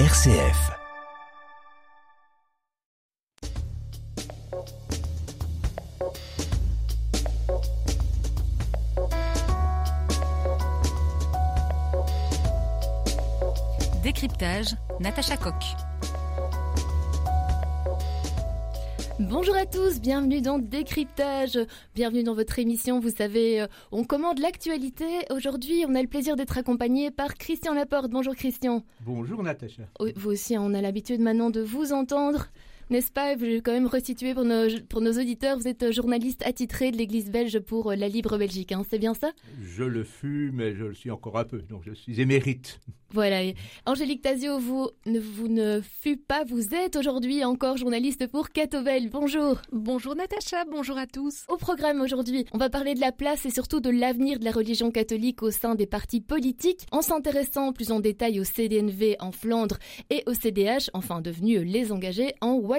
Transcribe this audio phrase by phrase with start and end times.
[0.00, 0.72] RCF.
[14.02, 15.54] Décryptage, Natacha Coq.
[19.20, 21.56] Bonjour à tous, bienvenue dans Décryptage,
[21.94, 22.98] bienvenue dans votre émission.
[22.98, 25.04] Vous savez, euh, on commande l'actualité.
[25.30, 28.10] Aujourd'hui, on a le plaisir d'être accompagné par Christian Laporte.
[28.10, 28.82] Bonjour Christian.
[29.02, 29.84] Bonjour Natacha.
[30.16, 32.48] Vous aussi, on a l'habitude maintenant de vous entendre.
[32.90, 35.58] N'est-ce pas Je vais quand même resituer pour nos, pour nos auditeurs.
[35.58, 39.14] Vous êtes journaliste attitré de l'Église belge pour euh, la Libre Belgique, hein, c'est bien
[39.14, 39.32] ça?
[39.62, 42.80] Je le fus, mais je le suis encore un peu, donc je suis émérite.
[43.14, 43.52] Voilà.
[43.86, 49.08] Angélique Tazio, vous ne, vous ne fûtes pas, vous êtes aujourd'hui encore journaliste pour Catovel.
[49.08, 49.62] Bonjour.
[49.70, 51.44] Bonjour Natacha, bonjour à tous.
[51.48, 54.50] Au programme aujourd'hui, on va parler de la place et surtout de l'avenir de la
[54.50, 59.30] religion catholique au sein des partis politiques, en s'intéressant plus en détail au CDNV en
[59.30, 59.78] Flandre
[60.10, 62.73] et au CDH, enfin devenus les engagés en Wallonie.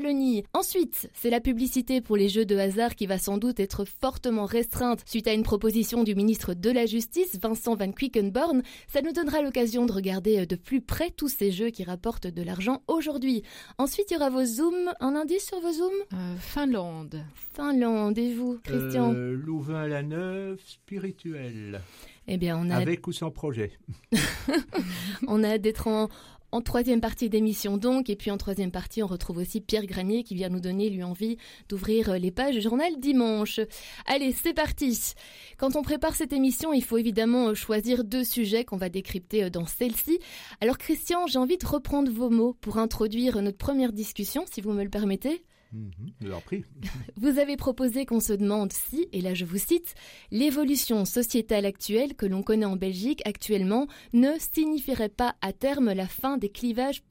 [0.53, 4.45] Ensuite, c'est la publicité pour les jeux de hasard qui va sans doute être fortement
[4.45, 8.61] restreinte suite à une proposition du ministre de la Justice, Vincent Van Quickenborn.
[8.87, 12.43] Ça nous donnera l'occasion de regarder de plus près tous ces jeux qui rapportent de
[12.43, 13.43] l'argent aujourd'hui.
[13.77, 14.91] Ensuite, il y aura vos zooms.
[14.99, 15.91] Un indice sur vos zooms?
[16.13, 17.23] Euh, Finlande.
[17.53, 19.13] Finlande, et vous, Christian?
[19.13, 21.81] Euh, Louvain-la-Neuve, spirituel.
[22.27, 22.77] Eh bien, on a...
[22.77, 23.71] Avec ou sans projet
[25.27, 26.09] On a d'être en,
[26.55, 30.23] en troisième partie d'émission donc, et puis en troisième partie, on retrouve aussi Pierre Granier
[30.23, 31.35] qui vient nous donner lui envie
[31.67, 33.59] d'ouvrir les pages du journal dimanche.
[34.05, 35.15] Allez, c'est parti.
[35.57, 39.65] Quand on prépare cette émission, il faut évidemment choisir deux sujets qu'on va décrypter dans
[39.65, 40.17] celle-ci.
[40.61, 44.71] Alors Christian, j'ai envie de reprendre vos mots pour introduire notre première discussion, si vous
[44.71, 45.43] me le permettez.
[45.75, 46.61] Mmh,
[47.17, 49.93] vous avez proposé qu'on se demande si, et là je vous cite,
[50.31, 56.07] l'évolution sociétale actuelle que l'on connaît en Belgique actuellement ne signifierait pas à terme la
[56.07, 57.03] fin des clivages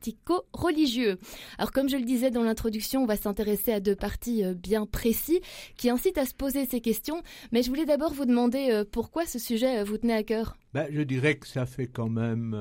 [0.00, 1.18] politico-religieux.
[1.58, 4.86] Alors comme je le disais dans l'introduction, on va s'intéresser à deux parties euh, bien
[4.86, 5.40] précis
[5.76, 9.26] qui incitent à se poser ces questions, mais je voulais d'abord vous demander euh, pourquoi
[9.26, 10.56] ce sujet euh, vous tenait à cœur?
[10.72, 12.52] Ben, je dirais que ça fait quand même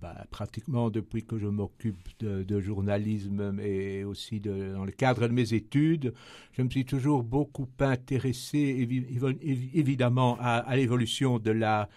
[0.00, 5.52] ben, pratiquement depuis que je m'occupe de, journalisme et aussi dans le cadre de mes
[5.52, 6.14] études,
[6.52, 8.88] je me suis toujours beaucoup intéressé
[9.74, 11.88] évidemment à, l'évolution de la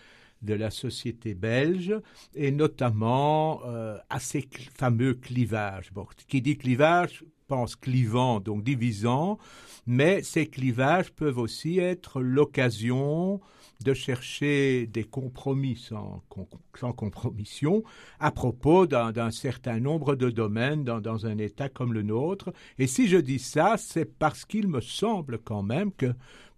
[0.42, 1.94] de la société belge
[2.36, 3.62] et notamment
[4.10, 5.92] à ces fameux clivages.
[6.28, 9.38] Qui dit clivage pense clivant, donc divisant,
[9.86, 13.40] mais ces clivages peuvent aussi être l'occasion
[13.84, 16.24] de chercher des compromis sans,
[16.96, 17.84] compromission
[18.20, 22.52] à propos d'un certain nombre de domaines dans, un État comme le nôtre.
[22.80, 26.14] Et si je dis ça, c'est parce qu'il me semble quand même que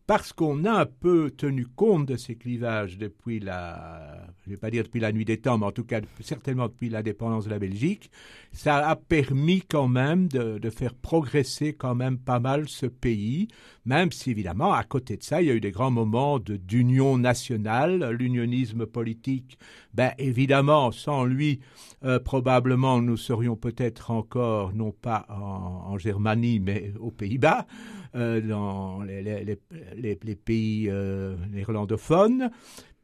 [0.10, 4.72] parce qu'on a un peu tenu compte de ces clivages depuis la, je vais pas
[4.72, 7.60] dire depuis la nuit des temps, mais en tout cas certainement depuis l'indépendance de la
[7.60, 8.10] Belgique,
[8.52, 13.50] ça a permis quand même de, faire progresser quand même pas mal ce pays,
[13.86, 17.20] même si évidemment à côté de ça il y a eu des grands moments d'union
[17.20, 19.60] nationale, l'unionisme politique,
[19.94, 21.60] ben évidemment sans lui
[22.04, 27.68] euh, probablement nous serions peut-être encore non pas en, en Germanie mais aux Pays-Bas,
[28.16, 32.50] euh, dans les, pays euh, néerlandophones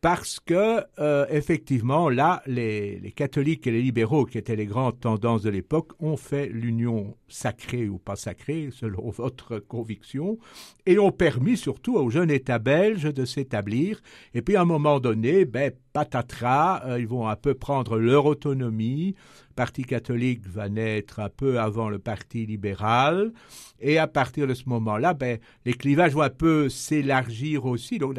[0.05, 5.41] parce que euh, effectivement là les, catholiques et les libéraux qui étaient les grandes tendances
[5.41, 10.38] de l'époque ont fait l'union sacrée ou pas sacrée selon votre conviction
[10.85, 13.99] et ont permis surtout aux jeunes États belges de s'établir.
[14.35, 18.27] Et puis à un moment donné ben patatras euh, ils vont un peu prendre leur
[18.27, 19.16] autonomie
[19.55, 23.31] Parti catholique va naître un peu avant le Parti libéral,
[23.79, 27.97] et à partir de ce moment-là, ben, les clivages vont un peu s'élargir aussi.
[27.99, 28.17] Donc,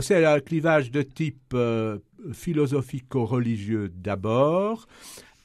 [0.00, 1.98] c'est un clivage de type euh,
[2.32, 4.86] philosophico-religieux d'abord,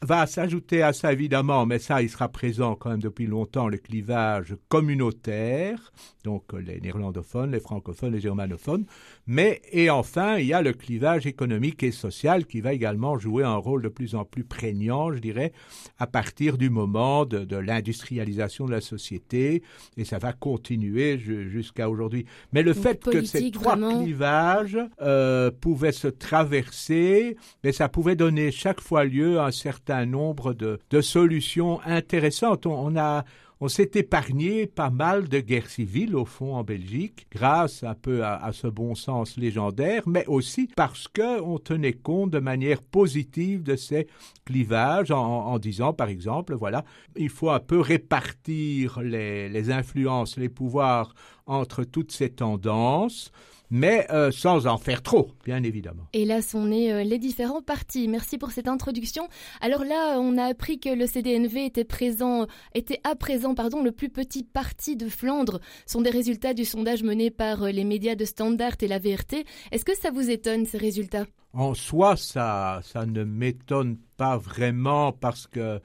[0.03, 3.77] va s'ajouter à ça évidemment, mais ça il sera présent quand même depuis longtemps, le
[3.77, 5.91] clivage communautaire,
[6.23, 8.85] donc les néerlandophones, les francophones, les germanophones,
[9.31, 13.43] mais et enfin il y a le clivage économique et social qui va également jouer
[13.45, 15.53] un rôle de plus en plus prégnant, je dirais,
[15.97, 19.63] à partir du moment de, de l'industrialisation de la société,
[19.95, 22.25] et ça va continuer jusqu'à aujourd'hui.
[22.51, 24.03] Mais le donc fait que ces trois vraiment...
[24.03, 30.05] clivages euh, pouvaient se traverser, mais ça pouvait donner chaque fois lieu à un certain
[30.05, 32.66] nombre de, de solutions intéressantes.
[32.66, 33.23] On, on a
[33.63, 38.25] on s'est épargné pas mal de guerres civiles au fond en Belgique grâce un peu
[38.25, 43.61] à, ce bon sens légendaire, mais aussi parce que on tenait compte de manière positive
[43.61, 44.08] de ces
[44.46, 46.84] clivages en, disant par exemple voilà
[47.16, 51.13] il faut un peu répartir les influences, les pouvoirs
[51.46, 53.31] entre toutes ces tendances
[53.72, 56.03] mais euh, sans en faire trop, bien évidemment.
[56.14, 58.08] Et là sont nés euh, les différents partis.
[58.08, 59.28] Merci pour cette introduction.
[59.62, 62.46] Alors là, on a appris que le CDNV était présent,
[62.76, 65.59] était à présent, pardon, le plus petit parti de Flandre.
[65.88, 69.46] Ce sont des résultats du sondage mené par les médias de Standard et la VRT.
[69.72, 71.26] Est-ce que ça vous étonne ces résultats?
[71.53, 75.82] En soi, ça, ça ne m'étonne pas vraiment parce que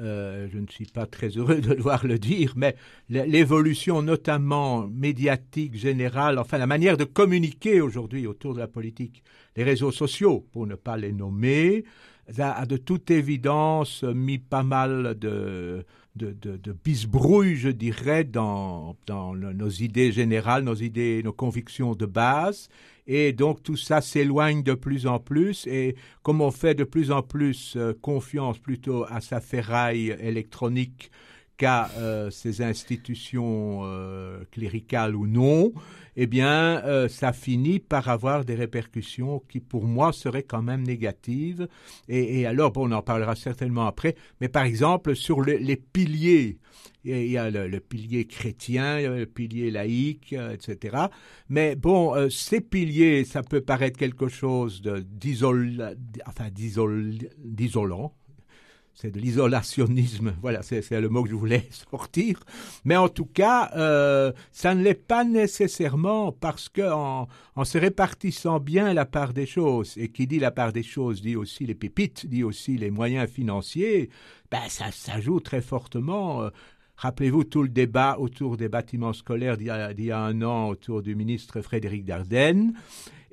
[0.00, 2.76] euh, je ne suis pas très heureux de devoir le dire, mais
[3.08, 9.22] l'évolution notamment médiatique générale, enfin la manière de communiquer aujourd'hui autour de la politique,
[9.56, 11.84] les réseaux sociaux, pour ne pas les nommer,
[12.38, 15.84] a de toute évidence mis pas mal de,
[16.16, 22.68] de, de, bisbrouille, je dirais, dans, nos idées générales, nos idées, nos convictions de base.
[23.06, 25.66] Et donc tout ça s'éloigne de plus en plus.
[25.66, 31.10] Et comme on fait de plus en plus euh, confiance plutôt à sa ferraille électronique
[31.56, 35.72] qu'à euh, ces institutions euh, cléricales ou non,
[36.16, 41.66] eh bien, ça finit par avoir des répercussions qui, pour moi, seraient quand même négatives.
[42.08, 46.58] Et, alors, bon, on en parlera certainement après, mais par exemple, sur les piliers
[47.04, 50.96] il y a le, pilier chrétien, le pilier laïque, euh, etc.
[51.48, 54.82] Mais bon, euh, ces piliers, ça peut paraître quelque chose
[57.42, 58.14] d'isolant.
[58.94, 62.40] C'est de l'isolationnisme, voilà, c'est le mot que je voulais sortir.
[62.84, 68.60] Mais en tout cas, euh, ça ne l'est pas nécessairement parce qu'en en, se répartissant
[68.60, 71.74] bien la part des choses, et qui dit la part des choses dit aussi les
[71.74, 74.10] pépites, dit aussi les moyens financiers,
[74.50, 76.48] ben ça, ça joue très fortement.
[76.96, 81.16] Rappelez-vous tout le débat autour des bâtiments scolaires d'il y, a un an autour du
[81.16, 82.74] ministre Frédéric Dardenne.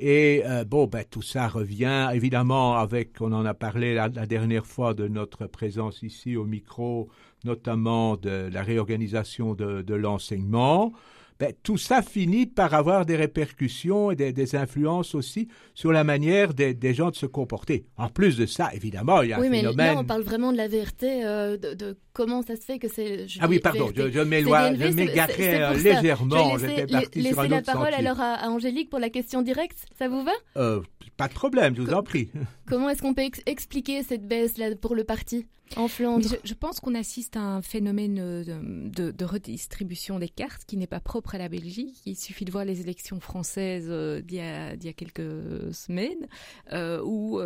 [0.03, 4.65] Et euh, bon, ben, tout ça revient évidemment avec, on en a parlé la, dernière
[4.65, 7.09] fois de notre présence ici au micro,
[7.45, 10.91] notamment de la réorganisation de l'enseignement.
[11.41, 16.53] Ben, tout ça finit par avoir des répercussions et des, influences aussi sur la manière
[16.53, 17.87] des, gens de se comporter.
[17.97, 19.75] En plus de ça, évidemment, il y a oui, un phénomène...
[19.75, 22.87] mais là, on parle vraiment de la vérité, euh, de, comment ça se fait que
[22.87, 23.25] c'est...
[23.39, 26.59] Ah oui, pardon, je, je m'éloigne, je m'égarais légèrement.
[26.59, 30.23] J'étais parti sur un la parole alors à, Angélique pour la question directe, ça vous
[30.23, 30.33] va?
[30.57, 30.81] Euh,
[31.21, 32.31] Pas de problème, je vous en prie.
[32.65, 35.45] Comment est-ce qu'on peut expliquer cette baisse là pour le parti
[35.77, 36.27] en Flandre.
[36.43, 40.99] Je, pense qu'on assiste à un phénomène euh, de, redistribution des cartes qui n'est pas
[40.99, 42.01] propre à la Belgique.
[42.07, 46.27] Il suffit de voir les élections françaises euh, d'il y, a quelques semaines,
[46.73, 47.39] euh, où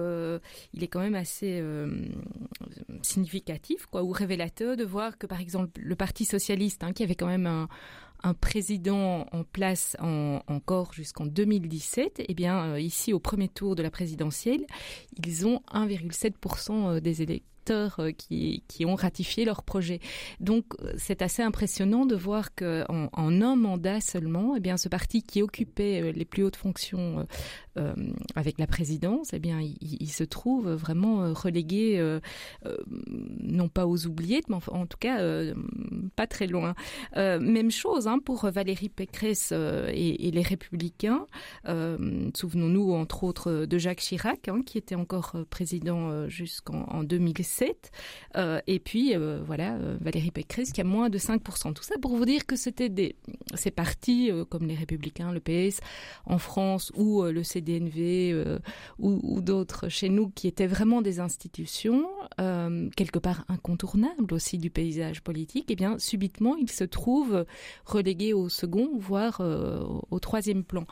[0.74, 1.62] il est quand même assez
[3.02, 7.16] significatif, quoi, ou révélateur de voir que, par exemple, le Parti socialiste, hein, qui avait
[7.16, 7.68] quand même un,
[8.34, 14.66] président en place encore jusqu'en 2017, eh bien, ici, au premier tour de la présidentielle,
[15.24, 20.00] ils ont 1,7% des électeurs euh, qui, ont ratifié leur projet.
[20.40, 24.90] Donc euh, c'est assez impressionnant de voir qu'en en, un mandat seulement, eh bien, ce
[24.90, 27.26] parti qui occupait euh, les plus hautes fonctions
[28.36, 32.20] avec la présidence, eh bien, il, se trouve vraiment relégué,
[33.42, 35.20] non pas aux oubliettes, mais en, tout cas
[36.16, 36.76] pas très loin.
[37.16, 41.26] même chose hein, pour Valérie Pécresse et, les Républicains.
[41.66, 47.92] Souvenons-nous entre autres de Jacques Chirac, hein, qui était encore président jusqu'en 2007
[48.38, 51.74] euh, et puis, euh, voilà, euh, Valérie Pécresse qui a moins de 5%.
[51.74, 53.16] Tout ça pour vous dire que c'était des,
[53.54, 55.80] ces partis comme les Républicains, le PS
[56.26, 58.60] en France ou le CDNV
[59.00, 62.08] ou, d'autres chez nous qui étaient vraiment des institutions,
[62.38, 67.46] quelque part incontournables aussi du paysage politique, eh bien, subitement, ils se trouvent
[67.86, 69.42] relégués au second, voire
[70.12, 70.86] au troisième plan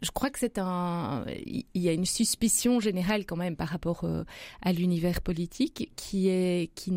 [0.00, 4.04] je crois que c'est un, il y a une suspicion générale quand même par rapport
[4.04, 4.24] euh,
[4.62, 6.90] à l'univers politique qui est, qui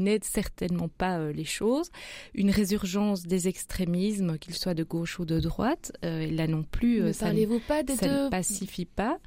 [0.00, 1.90] n'aide certainement pas euh, les choses.
[2.34, 7.12] Une résurgence des extrémismes, qu'ils soient de gauche ou de droite, euh, là non plus,
[7.12, 9.18] ça, ne, pas ça ne pacifie pas.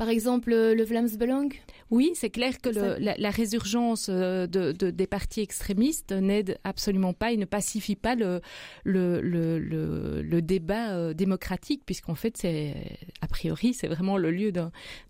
[0.00, 1.50] Par exemple, le Vlaamsbelang
[1.90, 7.36] Oui, c'est clair que la, résurgence euh, de, des partis extrémistes n'aide absolument pas et
[7.36, 8.40] ne pacifie pas le,
[8.84, 14.52] le, le, débat euh, démocratique, puisqu'en fait, c'est a priori, c'est vraiment le lieu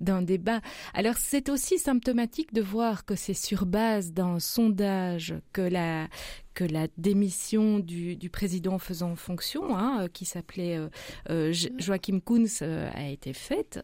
[0.00, 0.60] d'un débat.
[0.92, 6.08] Alors, c'est aussi symptomatique de voir que c'est sur base d'un sondage que la
[6.54, 10.88] que la démission du, président faisant fonction, hein, euh, qui s'appelait euh,
[11.30, 13.80] euh, Joachim Kunz, a été faite,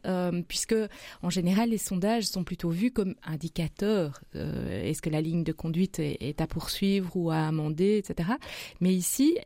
[0.48, 0.74] puisque
[1.22, 4.20] en général les sondages sont plutôt vus comme indicateurs.
[4.34, 8.30] Est-ce que la ligne de conduite est, à poursuivre ou à amender, etc.
[8.80, 9.38] Mais ici,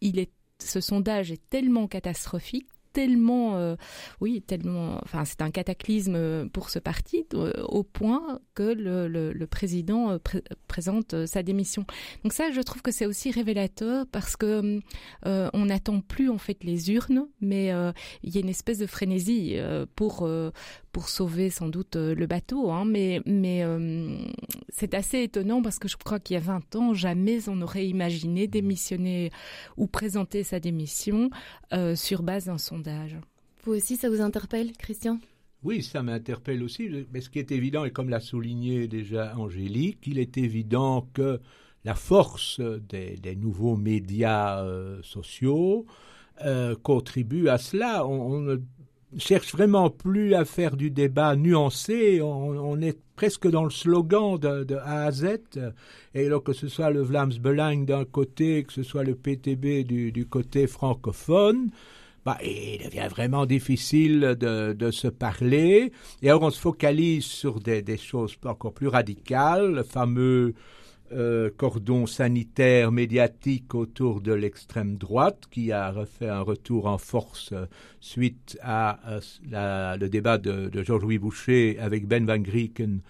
[0.00, 3.76] il est, ce sondage est tellement catastrophique tellement,
[4.22, 7.26] oui, tellement, enfin, c'est un cataclysme pour ce parti
[7.68, 10.18] au point que le, le, président
[10.66, 11.84] présente sa démission.
[12.24, 14.80] Donc ça, je trouve que c'est aussi révélateur parce que
[15.24, 17.66] on n'attend plus en fait les urnes, mais
[18.22, 19.58] il y a une espèce de frénésie
[19.94, 20.26] pour
[20.96, 23.62] pour sauver sans doute le bateau, hein, mais mais
[24.70, 27.86] c'est assez étonnant parce que je crois qu'il y a 20 ans, jamais on aurait
[27.86, 29.30] imaginé démissionner
[29.76, 31.28] ou présenter sa démission
[31.74, 33.14] euh, sur base d'un sondage.
[33.64, 35.18] Vous aussi, ça vous interpelle, Christian?
[35.62, 39.98] Oui, ça m'interpelle aussi, mais ce qui est évident, et comme l'a souligné déjà Angélique,
[40.06, 41.40] il est évident que
[41.84, 45.84] la force des, nouveaux médias euh, sociaux
[46.44, 48.06] euh, contribue à cela.
[48.06, 48.56] On, ne
[49.18, 54.76] cherche vraiment plus à faire du débat nuancé, on, est presque dans le slogan de,
[54.76, 55.38] A à Z,
[56.14, 59.84] et alors que ce soit le Vlaams Belang d'un côté, que ce soit le PTB
[59.84, 61.70] du, côté francophone,
[62.24, 65.92] bah, il devient vraiment difficile de, se parler,
[66.22, 70.54] et alors on se focalise sur des choses encore plus radicales, le fameux
[71.12, 77.50] euh, cordon sanitaire médiatique autour de l'extrême droite qui a refait un retour en force
[77.52, 77.66] euh,
[78.00, 83.00] suite à euh, le débat de, Georges-Louis Boucher avec Ben Van Grieken,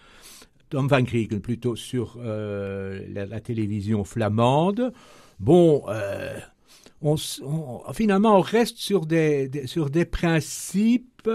[0.68, 4.92] Tom Van Grieken plutôt sur la, télévision flamande.
[5.40, 5.84] Bon,
[7.00, 7.16] on,
[7.94, 11.30] finalement on reste sur des, sur des principes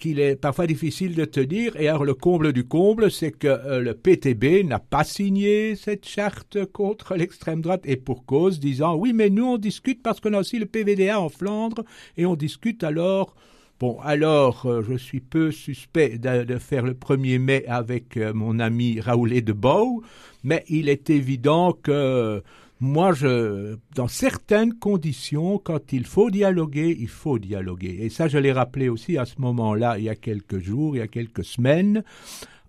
[0.00, 1.76] qu'il est parfois difficile de tenir.
[1.76, 6.08] Et alors le comble du comble, c'est que euh, le PTB n'a pas signé cette
[6.08, 10.32] charte contre l'extrême droite et pour cause, disant oui, mais nous on discute parce qu'on
[10.32, 11.84] a aussi le PVDA en Flandre
[12.16, 13.36] et on discute alors.
[13.78, 18.58] Bon, alors, euh, je suis peu suspect de, faire le 1er mai avec euh, mon
[18.58, 20.02] ami Raoul de Bou,
[20.44, 22.42] mais il est évident que
[22.80, 27.98] moi, je, dans certaines conditions, quand il faut dialoguer, il faut dialoguer.
[28.00, 31.00] Et ça, je l'ai rappelé aussi à ce moment-là, il y a quelques jours, il
[31.00, 32.02] y a quelques semaines,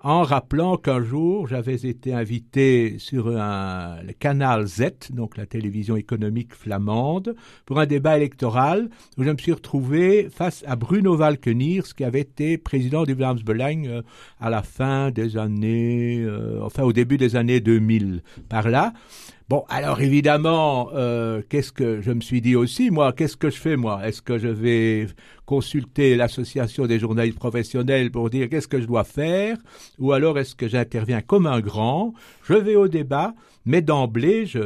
[0.03, 5.95] en rappelant qu'un jour, j'avais été invité sur un, le canal Z, donc la télévision
[5.95, 11.83] économique flamande, pour un débat électoral où je me suis retrouvé face à Bruno Valkeniers,
[11.95, 14.01] qui avait été président du Vlaams Belang euh,
[14.39, 18.93] à la fin des années, euh, enfin au début des années 2000, par là.
[19.51, 23.57] Bon, alors évidemment, euh, qu'est-ce que je me suis dit aussi, moi, qu'est-ce que je
[23.59, 24.07] fais, moi?
[24.07, 25.07] Est-ce que je vais
[25.51, 29.57] consulter l'association des journalistes professionnels pour dire qu'est-ce que je dois faire
[29.99, 32.13] Ou alors est-ce que j'interviens comme un grand
[32.45, 33.33] Je vais au débat,
[33.65, 34.61] mais d'emblée, je,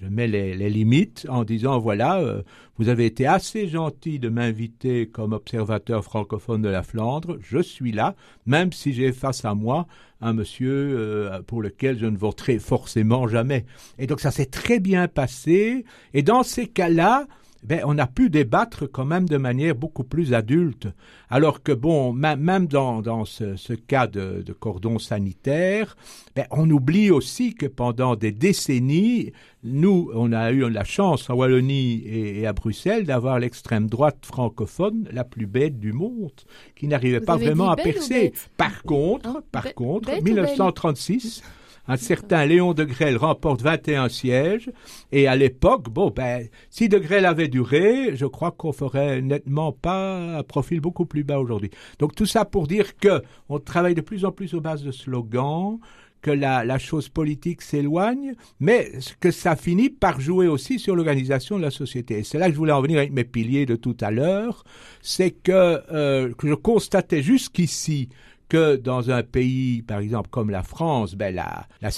[0.00, 2.40] je, mets les, limites en disant, voilà, euh,
[2.78, 7.92] vous avez été assez gentil de m'inviter comme observateur francophone de la Flandre, je suis
[7.92, 8.14] là,
[8.46, 9.86] même si j'ai face à moi
[10.22, 13.66] un monsieur euh, pour lequel je ne voterai forcément jamais.
[13.98, 15.84] Et donc ça s'est très bien passé.
[16.14, 17.26] Et dans ces cas-là,
[17.66, 20.86] ben, on a pu débattre quand même de manière beaucoup plus adulte.
[21.28, 25.96] Alors que, bon, même dans, dans ce, ce, cas de, de cordon sanitaire,
[26.36, 29.32] ben, on oublie aussi que pendant des décennies,
[29.64, 35.08] nous, on a eu la chance en Wallonie et, à Bruxelles d'avoir l'extrême droite francophone
[35.10, 36.30] la plus bête du monde,
[36.76, 38.32] qui n'arrivait pas vraiment à percer.
[38.56, 41.42] Par contre, par contre, 1936,
[41.88, 44.70] un certain Léon de Grelle remporte 21 sièges,
[45.12, 49.72] et à l'époque, bon, ben, si de Grelle avait duré, je crois qu'on ferait nettement
[49.72, 51.70] pas un profil beaucoup plus bas aujourd'hui.
[51.98, 54.92] Donc tout ça pour dire que on travaille de plus en plus aux bases de
[54.92, 55.78] slogans,
[56.22, 58.90] que la, la, chose politique s'éloigne, mais
[59.20, 62.18] que ça finit par jouer aussi sur l'organisation de la société.
[62.18, 64.64] Et c'est là que je voulais en venir avec mes piliers de tout à l'heure,
[65.02, 65.52] c'est que,
[65.92, 68.08] euh, que je constatais jusqu'ici
[68.48, 71.90] que dans un pays, par exemple, comme la France, ben la, la,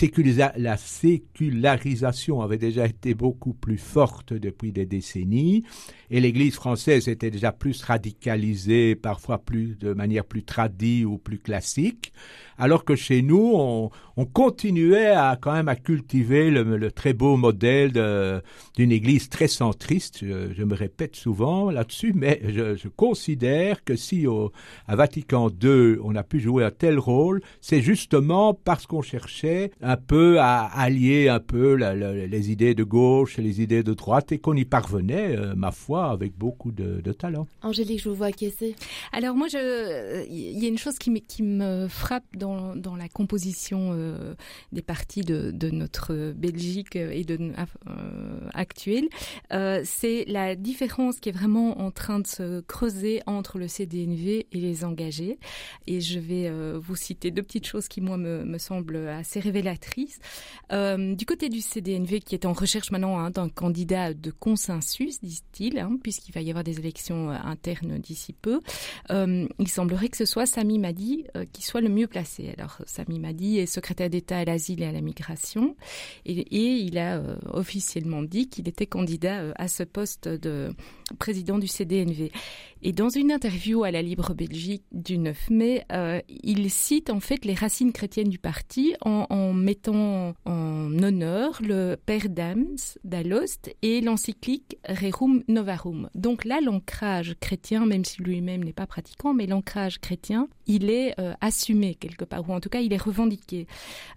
[0.56, 5.64] la, sécularisation avait déjà été beaucoup plus forte depuis des décennies,
[6.10, 11.38] et l'Église française était déjà plus radicalisée, parfois plus de manière plus tradie ou plus
[11.38, 12.12] classique
[12.58, 13.90] alors que chez nous, on,
[14.32, 17.92] continuait à quand même à cultiver le, très beau modèle
[18.76, 20.24] d'une Église très centriste.
[20.24, 24.50] Je, me répète souvent là-dessus, mais je, considère que si au,
[24.88, 29.70] à Vatican II, on a pu jouer un tel rôle, c'est justement parce qu'on cherchait
[29.80, 34.32] un peu à allier un peu les idées de gauche et les idées de droite
[34.32, 37.46] et qu'on y parvenait, euh, ma foi, avec beaucoup de, talent.
[37.62, 38.76] Angélique, je vous vois acquiescer.
[39.12, 44.34] Alors moi, il y a une chose qui me frappe dans dans, la composition euh,
[44.72, 47.38] des partis de, notre Belgique et de
[47.88, 49.08] euh, actuelle,
[49.52, 54.46] euh, c'est la différence qui est vraiment en train de se creuser entre le CDNV
[54.50, 55.38] et les engagés.
[55.86, 60.18] Et je vais vous citer deux petites choses qui, moi, me, me semblent assez révélatrices.
[60.70, 65.78] du côté du CDNV, qui est en recherche maintenant hein, d'un candidat de consensus, disent-ils,
[65.88, 68.60] hein, puisqu'il va y avoir des élections internes d'ici peu,
[69.10, 72.54] il semblerait que ce soit Sami Madi qui soit le mieux placé.
[72.56, 75.76] Alors, Sami Madi est secrétaire d'État à l'asile et à la migration,
[76.24, 80.70] et, il a officiellement dit qu'il était candidat à ce poste de
[81.18, 82.30] président du CDNV.
[82.82, 87.18] Et dans une interview à la Libre Belgique du 9 mai, euh, il cite en
[87.18, 93.74] fait les racines chrétiennes du parti en, en mettant en honneur le Père Dams d'Alost
[93.82, 95.77] et l'encyclique Rerum Novarum.
[96.14, 101.18] Donc là, l'ancrage chrétien, même si lui-même n'est pas pratiquant, mais l'ancrage chrétien, il est
[101.20, 103.66] euh, assumé quelque part, ou en tout cas, il est revendiqué.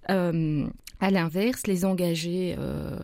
[0.10, 0.68] Euh,
[1.02, 3.00] à l'inverse, les engagés euh,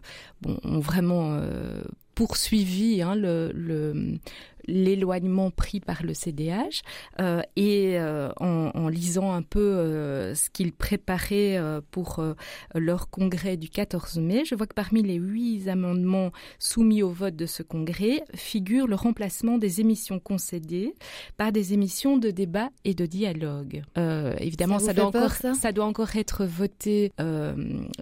[0.46, 1.82] ont vraiment euh,
[2.14, 4.20] poursuivi hein, le,
[4.68, 6.82] l'éloignement pris par le CDH
[7.20, 12.34] euh, et euh, en, en, lisant un peu euh, ce qu'ils préparaient euh, pour euh,
[12.76, 17.36] leur congrès du 14 mai, je vois que parmi les huit amendements soumis au vote
[17.36, 20.94] de ce congrès figure le remplacement des émissions concédées
[21.38, 23.84] par des émissions de débat et de dialogue.
[23.98, 27.12] Euh, évidemment, ça, ça, doit encore, ça, ça doit encore être voté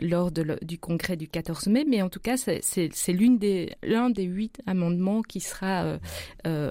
[0.02, 3.74] lors de le, du congrès du 14 mai, mais en tout cas, c'est l'une des
[3.84, 5.98] l'un des huit amendements qui sera euh,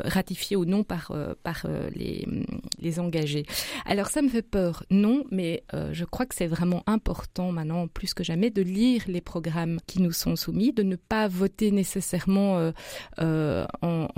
[0.05, 2.26] ratifié ou non par, euh, par euh, les,
[2.79, 3.45] les engagés.
[3.87, 7.88] Alors ça me fait peur, non, mais euh, je crois que c'est vraiment important maintenant,
[7.88, 11.71] plus que jamais, de lire les programmes qui nous sont soumis, de ne pas voter
[11.71, 12.73] nécessairement euh,
[13.21, 14.09] euh, en,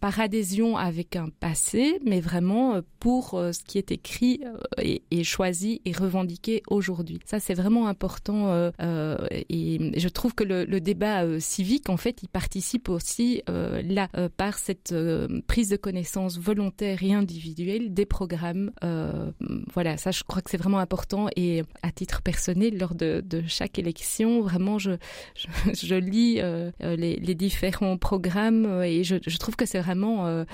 [0.00, 4.84] par adhésion avec un passé, mais vraiment euh, pour euh, ce qui est écrit euh,
[5.10, 7.20] et, choisi et revendiqué aujourd'hui.
[7.24, 11.96] Ça, c'est vraiment important euh, euh, et je trouve que le, débat euh, civique, en
[11.96, 17.12] fait, il participe aussi euh, là euh, par cette euh, prise de connaissance volontaire et
[17.12, 18.70] individuelle des programmes.
[18.82, 19.32] Euh,
[19.74, 23.78] voilà, ça, je crois que c'est vraiment important et à titre personnel, lors de, chaque
[23.78, 24.92] élection, vraiment, je,
[25.34, 30.46] je, lis euh, les, différents programmes et je, trouve que c'est vraiment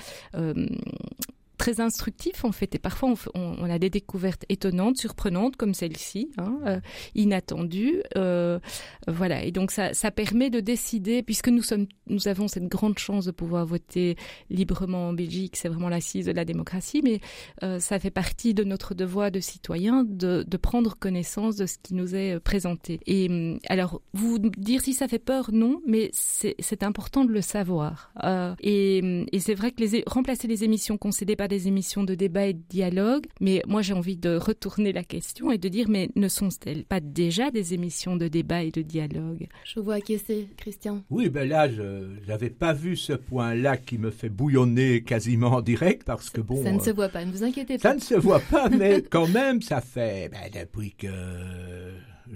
[1.57, 6.59] très instructif en fait et parfois on, a des découvertes étonnantes surprenantes comme celle-ci hein,
[6.65, 6.79] euh,
[7.15, 8.59] inattendues euh,
[9.07, 9.43] voilà.
[9.43, 13.25] Et donc ça, ça permet de décider puisque nous sommes nous avons cette grande chance
[13.25, 14.15] de pouvoir voter
[14.49, 17.19] librement en Belgique c'est vraiment l'assise de la démocratie mais
[17.63, 21.77] euh, ça fait partie de notre devoir de citoyen de, de prendre connaissance de ce
[21.81, 22.99] qui nous est présenté.
[23.05, 27.41] Et euh, alors vous dire si ça fait peur non mais c'est important de le
[27.41, 28.11] savoir.
[28.23, 32.53] Euh, et, c'est vrai que remplacer les émissions concédées par des émissions de débat et
[32.53, 36.27] de dialogue, mais moi j'ai envie de retourner la question et de dire mais ne
[36.27, 41.03] sont-elles pas déjà des émissions de débat et de dialogue Je vois acquiescer, Christian.
[41.09, 45.61] Oui, ben là, je n'avais pas vu ce point-là qui me fait bouillonner quasiment en
[45.61, 46.63] direct parce que bon...
[46.63, 47.89] Ça ne euh, se voit pas, ne vous inquiétez pas.
[47.89, 50.29] Ça ne se voit pas, mais quand même, ça fait...
[50.29, 51.07] Ben, depuis que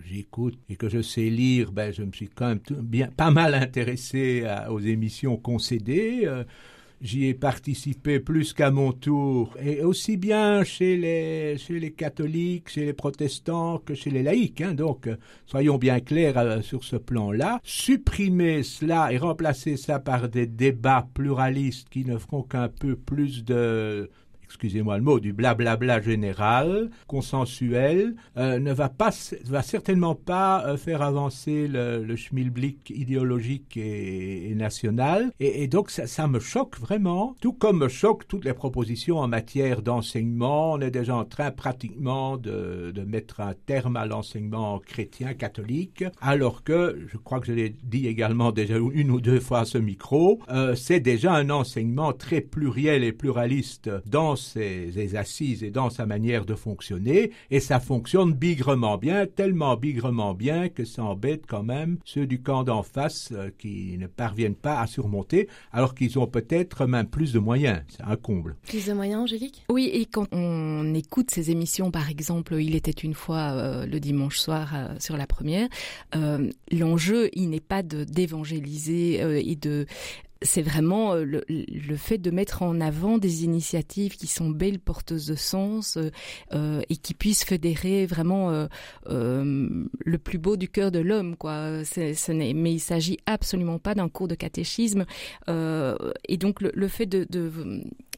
[0.06, 3.32] j'écoute et que je sais lire, ben, je me suis quand même tout, bien, pas
[3.32, 6.22] mal intéressé à, aux émissions concédées.
[6.26, 6.44] Euh,
[7.02, 12.70] J'y ai participé plus qu'à mon tour, et aussi bien chez les, chez les catholiques,
[12.70, 14.62] chez les protestants que chez les laïcs.
[14.62, 14.76] Hein.
[14.76, 15.10] Donc,
[15.48, 17.60] soyons bien clairs euh, sur ce plan-là.
[17.64, 23.44] Supprimer cela et remplacer ça par des débats pluralistes qui ne feront qu'un peu plus
[23.44, 24.08] de
[24.52, 29.12] excusez-moi le mot, du blablabla bla, bla général, consensuel, euh, ne va pas,
[29.46, 35.32] va certainement pas euh, faire avancer le, le schmilblick idéologique et, national.
[35.40, 39.82] Et, donc ça, me choque vraiment, tout comme me choquent toutes les propositions en matière
[39.82, 40.74] d'enseignement.
[40.74, 46.04] On est déjà en train pratiquement de, de mettre un terme à l'enseignement chrétien catholique,
[46.20, 49.66] alors que, je crois que je l'ai dit également déjà une ou deux fois à
[49.66, 55.64] ce micro, euh, c'est déjà un enseignement très pluriel et pluraliste dans ses, ses assises
[55.64, 60.86] et dans sa manière de fonctionner, et ça fonctionne bigrement bien, tellement bigrement bien que
[60.86, 64.88] ça embête quand même ceux du camp d'en face euh, qui ne parviennent pas à
[64.88, 67.82] surmonter, alors qu'ils ont peut-être même plus de moyens.
[67.90, 68.56] C'est un comble.
[68.68, 69.64] Plus de moyens, Angélique?
[69.70, 74.00] Oui, et quand on écoute ces émissions, par exemple, Il était une fois euh, le
[74.00, 75.68] dimanche soir euh, sur la première,
[76.16, 79.86] euh, l'enjeu, il n'est pas d'évangéliser euh, et de
[80.42, 84.80] c'est vraiment euh, le, le fait de mettre en avant des initiatives qui sont belles
[84.80, 86.10] porteuses de sens euh,
[86.54, 88.68] euh, et qui puissent fédérer vraiment euh,
[89.08, 91.84] euh, le plus beau du cœur de l'homme quoi.
[91.84, 95.06] Ce n'est mais il s'agit absolument pas d'un cours de catéchisme
[95.48, 97.52] et donc le, le fait de, de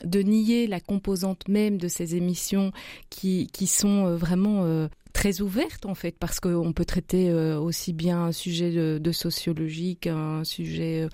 [0.03, 2.71] de nier la composante même de ces émissions
[3.09, 4.87] qui, qui sont vraiment
[5.23, 10.43] très ouverte en fait, parce qu'on peut traiter aussi bien un sujet de, sociologie qu'un
[10.43, 11.07] sujet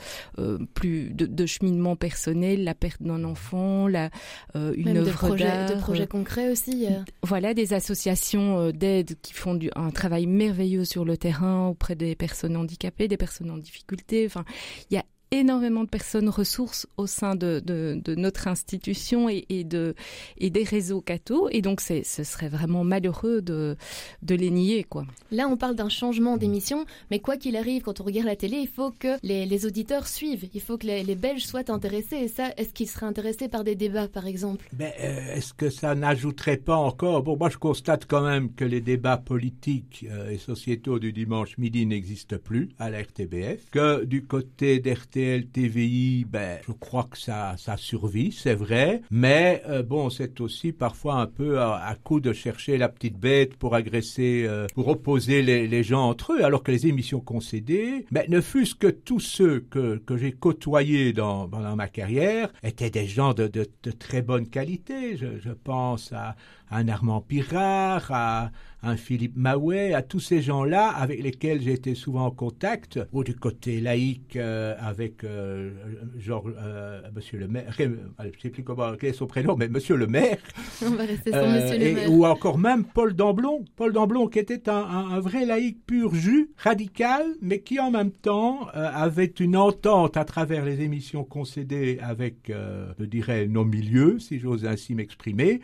[0.74, 4.10] plus de, cheminement personnel, la perte d'un enfant, la
[4.56, 6.88] une œuvre d'art, de projets concrets aussi.
[7.22, 12.15] Voilà, des associations d'aide qui font du, un travail merveilleux sur le terrain auprès des
[12.15, 14.26] personnes handicapées, des personnes en difficulté.
[14.26, 14.43] Enfin,
[14.89, 19.46] il y a énormément de personnes ressources au sein de, de, de notre institution et,
[19.50, 19.96] et, de,
[20.38, 21.50] et des réseaux cathos.
[21.52, 23.76] Et donc, ce serait vraiment malheureux de,
[24.24, 24.84] de les nier.
[24.84, 25.06] Quoi.
[25.32, 28.58] Là, on parle d'un changement d'émission, mais quoi qu'il arrive, quand on regarde la télé,
[28.58, 30.50] il faut que les, les auditeurs suivent.
[30.54, 32.18] Il faut que les, les, Belges soient intéressés.
[32.18, 34.68] Et ça, est-ce qu'ils seraient intéressés par des débats, par exemple?
[34.74, 37.24] Ben, euh, Est-ce que ça n'ajouterait pas encore?
[37.24, 41.58] Bon, moi, je constate quand même que les débats politiques euh, et sociétaux du dimanche
[41.58, 45.19] midi n'existent plus à la RTBF, que du côté d'RTBF,
[45.52, 49.02] TVI, ben, je crois que ça, ça survit, c'est vrai.
[49.12, 53.56] Mais euh, bon, c'est aussi parfois un peu à, coup de chercher la petite bête
[53.56, 58.26] pour agresser, euh, pour opposer les, gens entre eux, alors que les émissions concédées, ben,
[58.30, 63.08] ne fût-ce que tous ceux que, que j'ai côtoyés dans, pendant ma carrière étaient des
[63.08, 65.18] gens de, de, très bonne qualité.
[65.18, 66.36] Je, je pense à,
[66.70, 71.74] à un Armand Pirard, à un Philippe Maouet, à tous ces gens-là avec lesquels j'ai
[71.74, 75.72] été souvent en contact, ou du côté laïque euh, avec euh,
[76.18, 77.96] genre euh, Monsieur le maire, je ne
[78.42, 80.38] sais plus comment quel est son prénom, mais Monsieur le maire,
[80.86, 82.12] On va rester sur Monsieur le maire.
[82.12, 86.15] ou encore même Paul Damblon, Paul Damblon qui était un, un, un, vrai laïque pur
[86.15, 92.00] jus, radical, mais qui en même temps avait une entente à travers les émissions concédées
[92.02, 92.52] avec,
[93.00, 95.62] je dirais, nos milieux, si j'ose ainsi m'exprimer.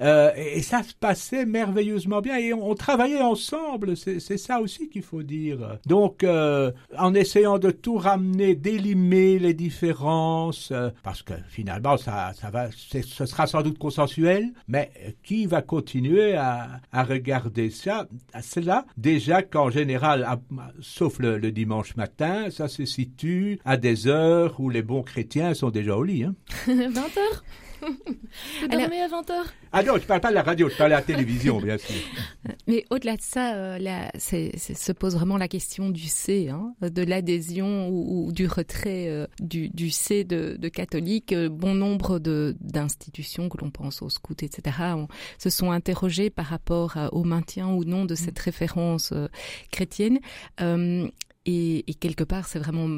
[0.00, 5.22] Et, ça se passait merveilleusement bien et on, travaillait ensemble, c'est ça aussi qu'il faut
[5.22, 5.78] dire.
[5.86, 12.32] Donc, euh, en essayant de tout ramener, d'élimer les différences, euh, parce que finalement, ça,
[12.34, 14.90] ça va, ce sera sans doute consensuel, mais
[15.22, 18.84] qui va continuer à, regarder ça, à cela?
[18.96, 20.26] Déjà qu'en général,
[20.80, 25.70] sauf le, dimanche matin, ça se situe à des heures où les bons chrétiens sont
[25.70, 26.24] déjà au lit.
[26.24, 26.34] Hein.
[26.66, 27.44] 20 heures?
[28.60, 29.52] Vous dormez à 20 heures?
[29.72, 31.94] Ah non, je parle pas de la radio, je parle de la télévision, bien sûr.
[32.66, 37.02] Mais au-delà de ça, euh, là, se pose vraiment la question du C, hein, de
[37.02, 41.32] l'adhésion ou, ou, du retrait euh, du, du, C de, de catholique.
[41.32, 46.30] Euh, bon nombre de, d'institutions, que l'on pense aux scouts, etc., on, se sont interrogées
[46.30, 49.28] par rapport à, au maintien ou non de cette référence euh,
[49.70, 50.20] chrétienne.
[51.44, 52.88] Et, quelque part, c'est vraiment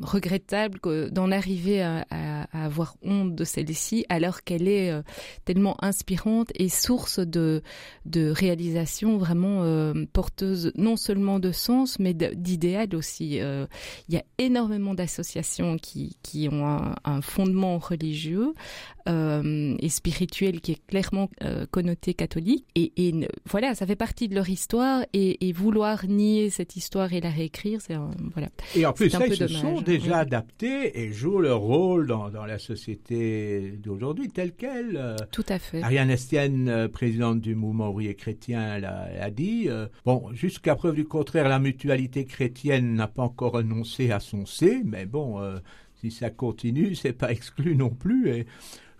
[0.00, 0.80] regrettable
[1.12, 2.04] d'en arriver à,
[2.52, 5.02] avoir honte de celle-ci, alors qu'elle est euh,
[5.44, 7.62] tellement inspirante et source de,
[8.04, 13.40] de réalisation vraiment euh, porteuse non seulement de sens, mais d'idéal aussi.
[13.40, 13.66] Euh,
[14.08, 18.54] il y a énormément d'associations qui, ont un, fondement religieux
[19.08, 22.64] euh, et spirituel qui est clairement euh, connoté catholique.
[22.74, 27.12] Et, et, voilà, ça fait partie de leur histoire et, et vouloir nier cette histoire
[27.12, 28.48] et la réécrire, un, voilà.
[28.74, 30.20] Et en plus, ça, ils se sont déjà oui.
[30.20, 34.96] adaptés et jouent leur rôle dans, dans la société d'aujourd'hui telle qu'elle.
[34.96, 35.82] Euh, Tout à fait.
[35.82, 41.48] Ariane Estienne, présidente du mouvement ouvrier chrétien, l'a, dit euh, bon, jusqu'à preuve du contraire,
[41.48, 45.40] la mutualité chrétienne n'a pas encore renoncé à son C, mais bon,
[46.00, 48.30] si ça continue, c'est pas exclu non plus.
[48.30, 48.46] Et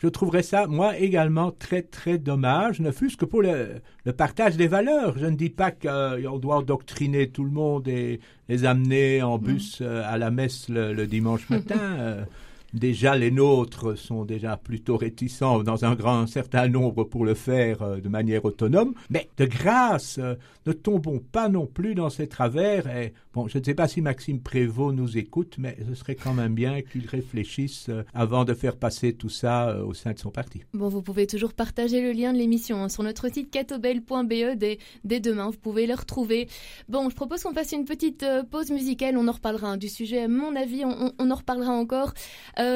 [0.04, 4.54] je trouverais ça, moi, également très, très dommage, ne fût-ce que pour le, le, partage
[4.58, 5.16] des valeurs.
[5.18, 9.38] Je ne dis pas qu'on euh, doit endoctriner tout le monde et les amener en
[9.38, 9.84] bus mmh.
[9.84, 12.26] euh, à la messe le, le dimanche matin.
[12.74, 17.82] Déjà les nôtres sont déjà plutôt réticents dans un grand certain nombre pour le faire
[17.82, 20.34] euh, de manière autonome, mais de grâce, euh,
[20.66, 22.86] ne tombons pas non plus dans ces travers.
[22.88, 26.34] Et bon, je ne sais pas si Maxime Prévost nous écoute, mais ce serait quand
[26.34, 30.30] même bien qu'il réfléchisse euh, avant de faire passer tout ça au sein de son
[30.30, 30.62] parti.
[30.72, 35.20] Bon, vous pouvez toujours partager le lien de l'émission hein, sur notre site catobel.be dès,
[35.20, 35.50] demain.
[35.50, 36.48] Vous pouvez le retrouver.
[36.88, 39.16] Bon, je propose qu'on fasse une petite pause musicale.
[39.16, 40.22] On en reparlera du sujet.
[40.22, 42.14] À mon avis, on, en reparlera encore.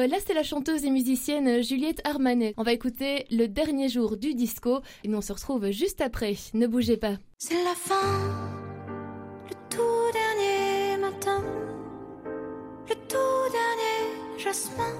[0.07, 2.53] Là, c'est la chanteuse et musicienne euh, Juliette Armanet.
[2.57, 6.35] On va écouter le dernier jour du disco et nous on se retrouve juste après.
[6.53, 7.17] Ne bougez pas.
[7.37, 7.95] C'est la fin,
[9.49, 11.43] le tout dernier matin,
[12.87, 14.93] le tout dernier jasmin.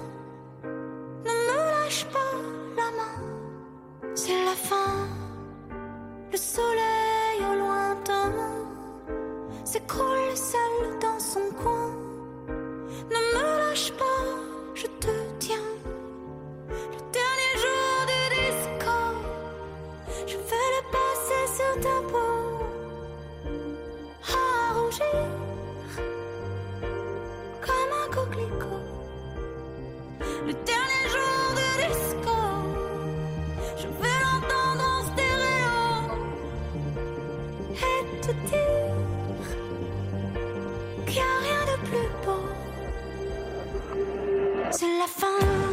[0.64, 2.34] Ne me lâche pas
[2.76, 4.14] la main.
[4.14, 5.08] C'est la fin,
[6.32, 8.32] le soleil au lointain
[9.64, 11.90] s'écroule seul dans son coin.
[12.48, 15.56] Ne me lâche pas je te tiens.
[16.68, 18.96] Le dernier jour du disco,
[20.26, 22.34] je vais le passer sur ta peau.
[24.28, 24.34] À
[24.74, 25.22] rougir
[27.60, 28.84] comme un coquelicot.
[30.46, 32.38] Le dernier jour du disco,
[33.76, 35.80] je vais l'entendre en stéréo.
[44.72, 45.69] C'est la fin,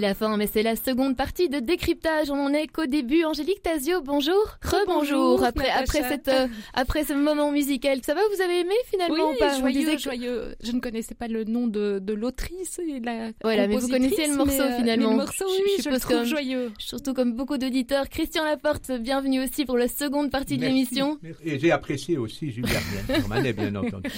[0.00, 2.30] mais c'est la seconde partie de décryptage.
[2.30, 3.24] On en est qu'au début.
[3.24, 4.58] Angélique Tazio, bonjour.
[4.80, 5.42] Rebonjour.
[5.44, 9.36] Après, après cette, euh, après ce moment musical, ça va Vous avez aimé finalement oui,
[9.38, 9.58] pas?
[9.58, 10.54] Joyeux, joyeux.
[10.62, 14.26] Je ne connaissais pas le nom de, de l'autrice et la Voilà, mais vous connaissez
[14.26, 15.10] le morceau mais, euh, finalement.
[15.10, 16.72] le morceau, oui, je, je le trouve comme, joyeux.
[16.78, 18.08] Surtout comme beaucoup d'auditeurs.
[18.08, 21.18] Christian Laporte, bienvenue aussi pour la seconde partie Merci, de l'émission.
[21.44, 22.78] Et j'ai apprécié aussi Julia
[23.22, 24.10] Romanet, bien entendu.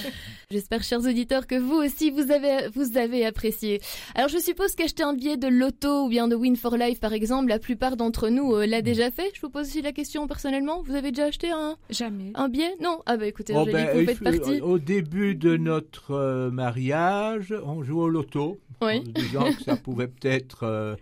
[0.49, 3.81] J'espère, chers auditeurs, que vous aussi vous avez vous avez apprécié.
[4.15, 7.13] Alors, je suppose qu'acheter un billet de loto ou bien de Win for Life, par
[7.13, 9.31] exemple, la plupart d'entre nous euh, l'a déjà fait.
[9.33, 10.81] Je vous pose aussi la question personnellement.
[10.83, 12.31] Vous avez déjà acheté un Jamais.
[12.35, 12.75] un billet?
[12.81, 12.99] Non.
[13.05, 14.61] Ah bah écoutez, Oh, Angélique, ben, vous faites partie.
[14.61, 18.97] Au début de notre euh, mariage, on jouait au loto, Oui.
[18.99, 20.95] en se disant que ça pouvait peut-être euh,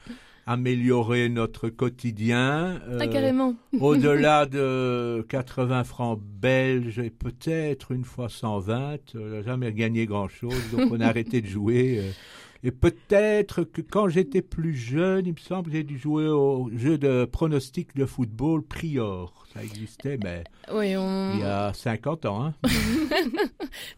[0.45, 2.79] améliorer notre quotidien.
[2.85, 3.55] Ah euh, carrément.
[3.79, 10.05] Au-delà de 80 francs belges et peut-être une fois 120, euh, on n'a jamais gagné
[10.05, 12.01] grand-chose, donc on a arrêté de jouer.
[12.63, 16.98] Et peut-être que quand j'étais plus jeune, il me semble j'ai dû jouer au jeu
[16.98, 19.34] de pronostic de football Prior.
[19.54, 21.32] Ça existait, mais Oui, on.
[21.34, 22.45] il y a 50 ans.
[22.45, 22.54] Hein.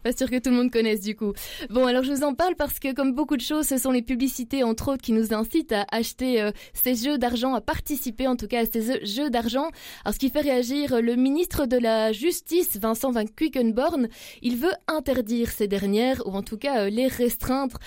[0.02, 1.32] Pas sûr que tout le monde connaisse du coup.
[1.70, 4.02] Bon, alors je vous en parle parce que comme beaucoup de choses, ce sont les
[4.02, 8.36] publicités entre autres qui nous incitent à acheter euh, ces jeux d'argent, à participer en
[8.36, 9.68] tout cas à ces jeux- d'argent.
[10.04, 14.08] Alors ce qui fait réagir euh, le ministre de la Justice, Vincent Van Quickenborn,
[14.40, 17.78] il veut interdire ces dernières ou en tout cas euh, les restreindre,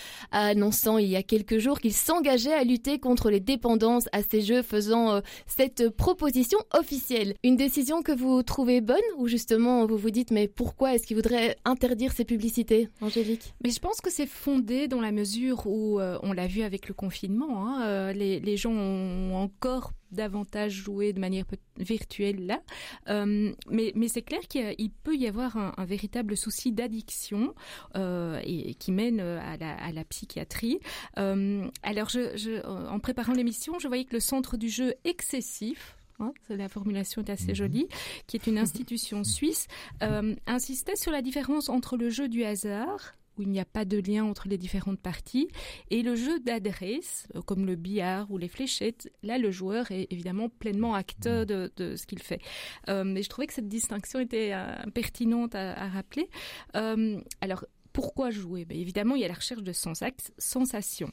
[0.65, 4.41] annonçant il y a quelques jours qu'il s'engageait à lutter contre les dépendances à ces
[4.41, 7.35] jeux, faisant euh, cette proposition officielle.
[7.43, 11.17] Une décision que vous trouvez bonne ou justement vous vous dites mais pourquoi est-ce qu'il
[11.17, 13.53] voudrait interdire ces publicités, Angélique?
[13.63, 16.87] Mais je pense que c'est fondé dans la mesure où, euh, on l'a vu avec
[16.87, 21.45] le confinement, hein, euh, les, les gens ont encore davantage joué de manière
[21.77, 22.61] virtuelle là.
[23.09, 27.53] Euh, mais mais c'est clair qu'il peut y avoir un, un véritable souci d'addiction
[27.95, 30.79] euh, et, et qui mène euh, à la, à la psychiatrie.
[31.17, 35.97] Euh, alors, je, je, en préparant l'émission, je voyais que le centre du jeu excessif,
[36.19, 37.55] hein, la formulation est assez Mhm.
[37.55, 37.87] jolie,
[38.27, 39.67] qui est une institution suisse,
[40.01, 43.85] euh, insistait sur la différence entre le jeu du hasard où il n'y a pas
[43.85, 45.47] de lien entre les différentes parties.
[45.89, 50.07] Et le jeu d'adresse, euh, comme le billard ou les fléchettes, là, le joueur est
[50.09, 52.41] évidemment pleinement acteur de, ce qu'il fait.
[52.89, 56.29] Euh, mais je trouvais que cette distinction était euh, pertinente à, rappeler.
[56.73, 58.65] alors, pourquoi jouer?
[58.65, 61.11] Ben, Évidemment, il y a la recherche de sensations.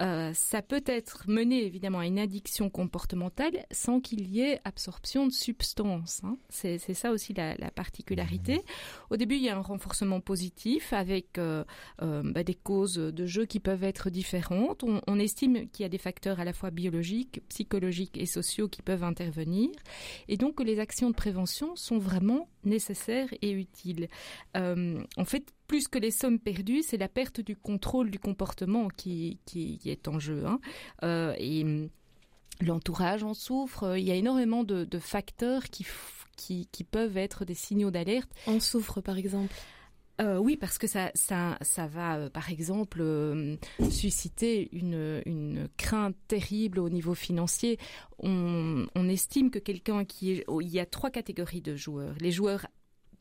[0.00, 5.26] Euh, ça peut être mené évidemment à une addiction comportementale sans qu'il y ait absorption
[5.26, 6.20] de substances.
[6.24, 6.38] Hein.
[6.48, 8.60] C'est ça aussi la, particularité.
[9.10, 11.64] Au début, il y a un renforcement positif avec euh,
[12.02, 14.82] euh, bah, des causes de jeu qui peuvent être différentes.
[14.82, 18.68] On, on estime qu'il y a des facteurs à la fois biologiques, psychologiques et sociaux
[18.68, 19.70] qui peuvent intervenir.
[20.28, 24.08] Et donc les actions de prévention sont vraiment nécessaires et utiles.
[24.54, 29.38] en fait, plus que les sommes perdues, c'est la perte du contrôle du comportement qui,
[29.46, 30.44] qui, est en jeu.
[30.46, 30.60] Hein.
[31.02, 31.88] Euh, et hum,
[32.60, 33.96] l'entourage en souffre.
[33.96, 35.86] Il y a énormément de, facteurs qui,
[36.36, 38.30] qui, qui, peuvent être des signaux d'alerte.
[38.46, 39.54] En souffre, par exemple
[40.20, 43.02] euh, oui, parce que ça, ça, ça va, euh, par exemple,
[43.90, 47.78] susciter une, une, crainte terrible au niveau financier.
[48.18, 50.44] On, estime que quelqu'un qui est...
[50.60, 52.14] Il y a trois catégories de joueurs.
[52.20, 52.66] Les joueurs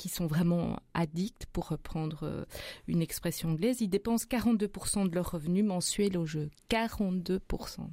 [0.02, 2.44] qui sont vraiment addicts, pour reprendre euh,
[2.88, 6.50] une expression anglaise, ils dépensent 42% de leurs revenus mensuels au jeu.
[6.72, 7.40] 42%.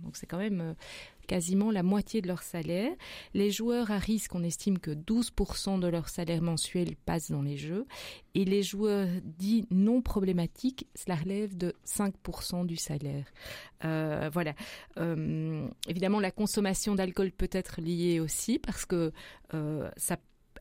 [0.03, 0.75] Donc c'est quand même euh,
[1.29, 2.91] quasiment la moitié de leur salaire.
[3.35, 7.57] Les joueurs à risque, on estime que 12% de leur salaire mensuel passe dans les
[7.57, 7.87] jeux.
[8.35, 13.27] Et les joueurs dits non problématiques, cela relève de 5% du salaire.
[13.85, 14.55] Euh, voilà.
[15.87, 19.13] évidemment, la consommation d'alcool peut être liée aussi parce que
[19.97, 20.17] ça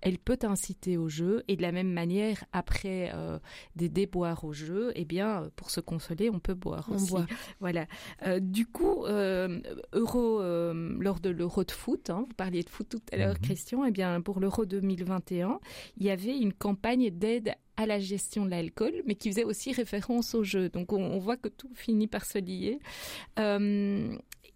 [0.08, 3.40] elle peut inciter au jeu et de la même manière après euh,
[3.76, 7.14] des déboires au jeu eh bien pour se consoler on peut boire aussi
[7.60, 7.88] voilà
[8.26, 9.60] euh, du coup euh,
[9.92, 13.42] euro lors de l'euro de foot hein, vous parliez de foot tout à l'heure mhm.
[13.42, 15.60] Christian eh bien pour l'euro 2021
[15.98, 19.72] il y avait une campagne d'aide à la gestion de l'alcool, mais qui faisait aussi
[19.72, 20.68] référence au jeu.
[20.68, 22.80] Donc on, voit que tout finit par se lier.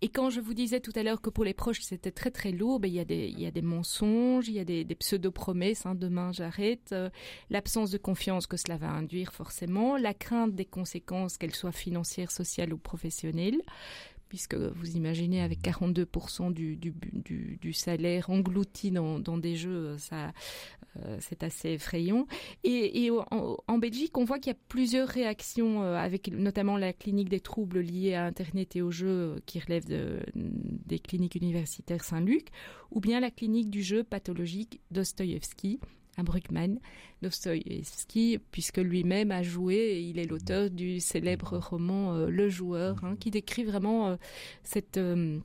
[0.03, 2.51] Et quand je vous disais tout à l'heure que pour les proches c'était très très
[2.51, 4.83] lourd, ben, il, y a des, il y a des mensonges, il y a des,
[4.83, 7.09] des pseudo-promesses, hein, demain j'arrête, euh,
[7.51, 12.31] l'absence de confiance que cela va induire forcément, la crainte des conséquences, qu'elles soient financières,
[12.31, 13.61] sociales ou professionnelles,
[14.31, 20.31] puisque vous imaginez avec 42% du, salaire englouti dans, des jeux, ça,
[20.95, 22.27] euh, c'est assez effrayant.
[22.63, 27.27] Et, en, Belgique, on voit qu'il y a plusieurs réactions, euh, avec notamment la clinique
[27.27, 32.05] des troubles liés à Internet et aux jeux, euh, qui relève de, des cliniques universitaires
[32.05, 32.51] Saint-Luc,
[32.89, 35.81] ou bien la clinique du jeu pathologique Dostoïevski,
[36.21, 36.79] à Bruckmann,
[37.21, 43.03] Dostoïevski, puisque lui-même a joué, et il est l'auteur du célèbre roman euh, Le Joueur,
[43.03, 44.15] hein, qui décrit vraiment euh,
[44.63, 45.39] cette euh,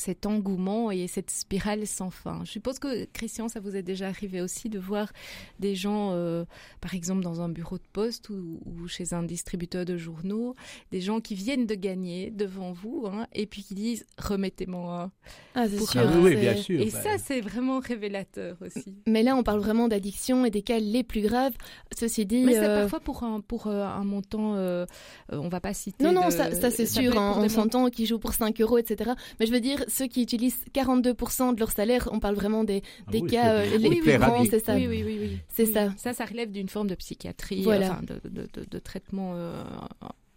[0.00, 2.40] cet engouement et cette spirale sans fin.
[2.44, 5.12] Je suppose que, Christian, ça vous est déjà arrivé aussi de voir
[5.58, 6.44] des gens, euh,
[6.80, 10.54] par exemple dans un bureau de poste ou, chez un distributeur de journaux,
[10.92, 15.10] des gens qui viennent de gagner devant vous hein, et puis qui disent remettez-moi
[15.54, 16.00] Ah, c'est sûr.
[16.00, 16.80] Ah oui, bien sûr.
[16.80, 18.96] Et ça, c'est vraiment révélateur aussi.
[19.06, 21.54] Mais là, on parle vraiment d'addiction et des cas les plus graves.
[21.96, 22.44] Ceci dit.
[22.44, 24.54] Mais c'est euh, parfois pour un, pour euh, un montant,
[25.30, 26.04] on va pas citer.
[26.04, 27.18] Non, non, ça, ça c'est sûr.
[27.18, 29.12] Hein, on s'entend qui joue pour 5 euros, etc.
[29.40, 32.82] Mais je veux dire, ceux qui utilisent 42% de leur salaire, on parle vraiment des,
[33.06, 34.74] ah des cas euh, les plus grands, c'est ça.
[34.74, 35.38] Oui, oui, oui.
[35.48, 35.92] C'est ça.
[35.96, 39.62] Ça, ça relève d'une forme de psychiatrie, enfin, de, de, de, de traitement euh,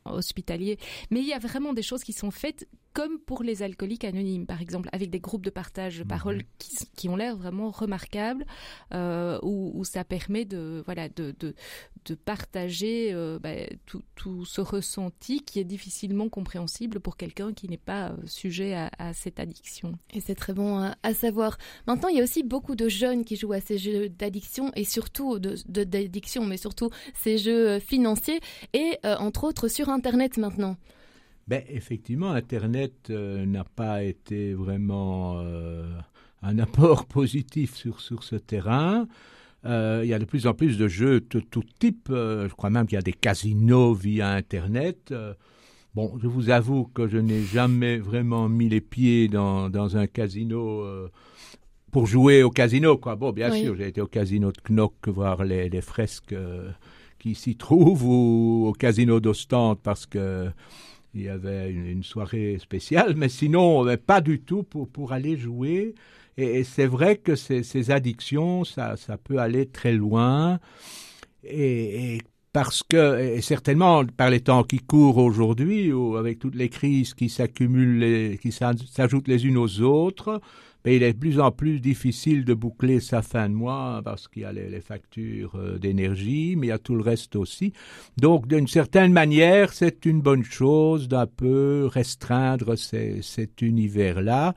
[0.06, 0.78] hospitalier.
[1.10, 4.46] Mais il y a vraiment des choses qui sont faites comme pour les alcooliques anonymes,
[4.46, 6.44] par exemple, avec des groupes de partage de paroles mhm.
[6.58, 8.46] qui, qui ont l'air vraiment remarquables,
[8.94, 11.56] euh, où, où, ça permet de, voilà, de, de,
[12.06, 13.52] de partager euh, bah,
[13.86, 18.74] tout, tout, ce ressenti qui est difficilement compréhensible pour quelqu'un qui n'est pas euh, sujet
[18.74, 19.98] à, à, cette addiction.
[20.14, 21.58] Et c'est très bon à, à, savoir.
[21.88, 24.84] Maintenant, il y a aussi beaucoup de jeunes qui jouent à ces jeux d'addiction et
[24.84, 28.40] surtout de d'addiction, mais surtout ces jeux financiers
[28.74, 30.78] et euh, entre autres sur Internet maintenant.
[31.48, 35.86] Ben, effectivement, Internet euh, n'a pas été vraiment euh,
[36.42, 39.08] un apport positif sur, sur ce terrain.
[39.66, 42.08] Euh, il y a de plus en plus de jeux de tout type.
[42.10, 45.14] je crois même qu'il y a des casinos via Internet.
[45.94, 50.08] bon, je vous avoue que je n'ai jamais vraiment mis les pieds dans, dans un
[50.08, 50.84] casino
[51.92, 52.98] pour jouer au casino.
[52.98, 53.16] Quoi.
[53.18, 56.34] Bon, bien sûr, j'ai été au casino de Knock voir les, les fresques
[57.22, 60.50] qui s'y trouvent ou au casino d'Ostende parce que
[61.14, 65.94] il y avait une, soirée spéciale, mais sinon, pas du tout pour, pour aller jouer.
[66.38, 70.60] Et, c'est vrai que ces, ces addictions, ça, ça, peut aller très loin.
[71.44, 72.22] Et, et
[72.54, 77.14] parce que, et certainement par les temps qui courent aujourd'hui, ou avec toutes les crises
[77.14, 80.40] qui s'accumulent, qui s'ajoutent les unes aux autres,
[80.84, 84.28] ben, il est de plus en plus difficile de boucler sa fin de mois parce
[84.28, 87.74] qu'il y a les, factures euh, d'énergie, mais il y a tout le reste aussi.
[88.17, 94.56] Donc, d'une certaine manière, c'est une bonne chose d'un peu restreindre cet univers-là.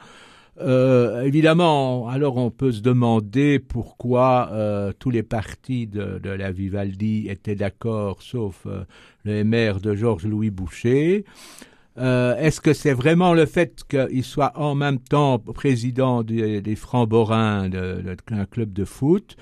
[0.60, 7.26] Euh, évidemment, alors on peut se demander pourquoi euh, tous les partis de, la Vivaldi
[7.28, 8.84] étaient d'accord, sauf euh,
[9.24, 11.24] le MR de Georges-Louis Boucher.
[11.96, 17.68] Est-ce que c'est vraiment le fait qu'il soit en même temps président des, des Francs-Borins
[17.68, 19.36] d'un club de foot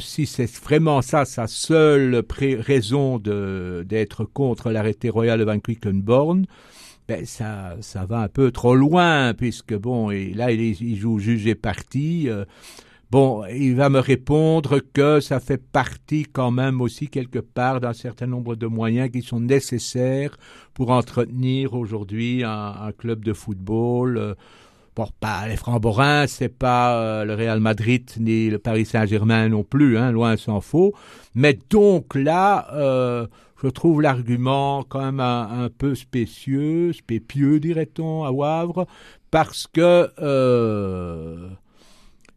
[0.00, 6.46] si c'est vraiment ça sa seule raison d'être contre l'arrêté royal de Van Quickenborn,
[7.08, 11.46] ben ça, ça va un peu trop loin, puisque bon, et là il, joue juge
[11.46, 12.28] et parti.
[12.28, 12.44] Euh,
[13.10, 17.92] bon, il va me répondre que ça fait partie quand même aussi quelque part d'un
[17.92, 20.36] certain nombre de moyens qui sont nécessaires
[20.74, 24.16] pour entretenir aujourd'hui un, club de football.
[24.16, 24.34] Euh,
[24.98, 29.62] bon, pas les Francs-Borins, c'est pas euh, le Real Madrid ni le Paris Saint-Germain non
[29.62, 30.92] plus, hein, loin s'en faut.
[31.34, 33.26] Mais donc là, euh,
[33.62, 38.86] je trouve l'argument quand même un, peu spécieux, spépieux, dirait-on, à Wavre,
[39.30, 41.48] parce que euh,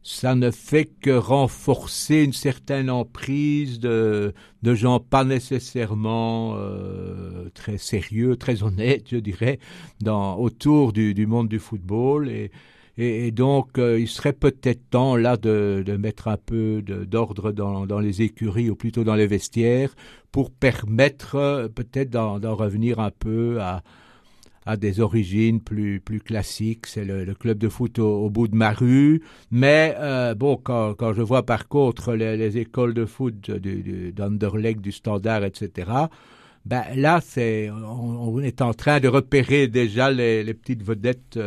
[0.04, 4.34] ça ne fait que renforcer une certaine emprise de,
[4.64, 9.60] gens pas nécessairement euh, très sérieux, très honnêtes, je dirais,
[10.02, 12.32] dans, autour du, monde du football.
[12.98, 18.00] Et, donc, euh, il serait peut-être temps là de, mettre un peu d'ordre dans, dans,
[18.00, 19.96] les écuries ou plutôt dans les vestiaires
[20.32, 23.82] pour permettre euh, peut-être d'en revenir un peu à,
[24.66, 26.86] à des origines plus, plus classiques.
[26.88, 29.22] C'est le, club de foot au, bout de ma rue.
[29.50, 34.82] Mais euh, bon, quand, quand, je vois par contre les, les écoles de foot d'Anderlecht,
[34.82, 35.92] du, Standard, etc.,
[36.64, 41.40] ben là, c'est on, est en train de repérer déjà les, les petites vedettes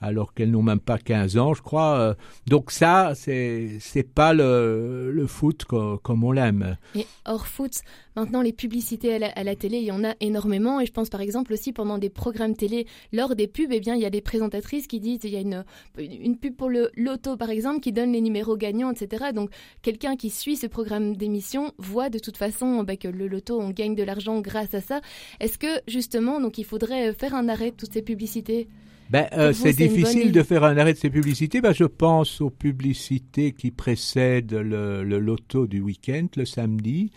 [0.00, 1.98] alors qu'elles n'ont même pas 15 ans, je crois.
[1.98, 2.14] Euh,
[2.46, 6.76] donc ça, c'est c'est pas le, foot comme on l'aime.
[6.94, 7.80] Et hors foot,
[8.16, 10.80] maintenant les publicités à la, télé, il y en a énormément.
[10.80, 13.94] Et je pense par exemple aussi pendant des programmes télé, lors des pubs, eh bien
[13.94, 15.64] il y a des présentatrices qui disent, il y a une
[15.98, 19.26] une pub pour le loto par exemple qui donne les numéros gagnants, etc.
[19.34, 19.50] Donc
[19.82, 23.70] quelqu'un qui suit ce programme d'émission voit de toute façon bah, que le loto, on
[23.70, 25.00] gagne de l'argent grâce à ça.
[25.40, 28.68] Est-ce que justement, donc il faudrait faire un arrêt de toutes ces publicités?
[29.10, 31.60] Ben, euh, c'est difficile de faire un arrêt de ces publicités.
[31.60, 37.10] Ben, je pense aux publicités qui précèdent le, loto du week-end, le samedi,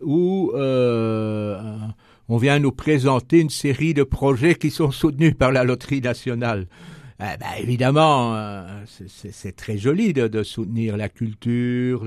[0.00, 1.60] où euh,
[2.28, 6.68] on vient nous présenter une série de projets qui sont soutenus par la Loterie nationale.
[7.18, 12.04] Eh ben, évidemment, euh, c'est très joli de, soutenir la culture,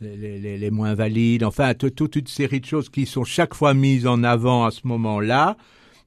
[0.00, 4.06] les, les, moins valides, enfin toute une série de choses qui sont chaque fois mises
[4.06, 5.56] en avant à ce moment-là.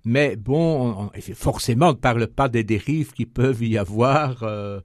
[0.05, 4.79] Mais bon, forcément, on ne parle pas des dérives qui peuvent y avoir euh,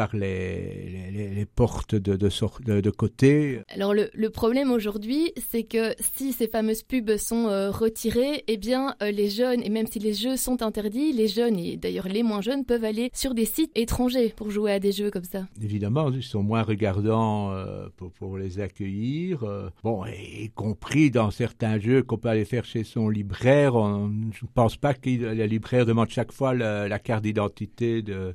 [0.00, 3.60] par les, les, portes de, de, de, côté.
[3.68, 8.56] Alors le, le problème aujourd'hui, c'est que si ces fameuses pubs sont euh, retirées, eh
[8.56, 12.08] bien euh, les jeunes, et même si les jeux sont interdits, les jeunes, et d'ailleurs
[12.08, 15.24] les moins jeunes, peuvent aller sur des sites étrangers pour jouer à des jeux comme
[15.24, 15.42] ça.
[15.62, 19.44] Évidemment, ils sont moins regardants euh, pour, pour, les accueillir.
[19.84, 23.74] bon, y compris dans certains jeux qu'on peut aller faire chez son libraire.
[23.74, 28.34] je ne pense pas que le libraire demande chaque fois la carte d'identité de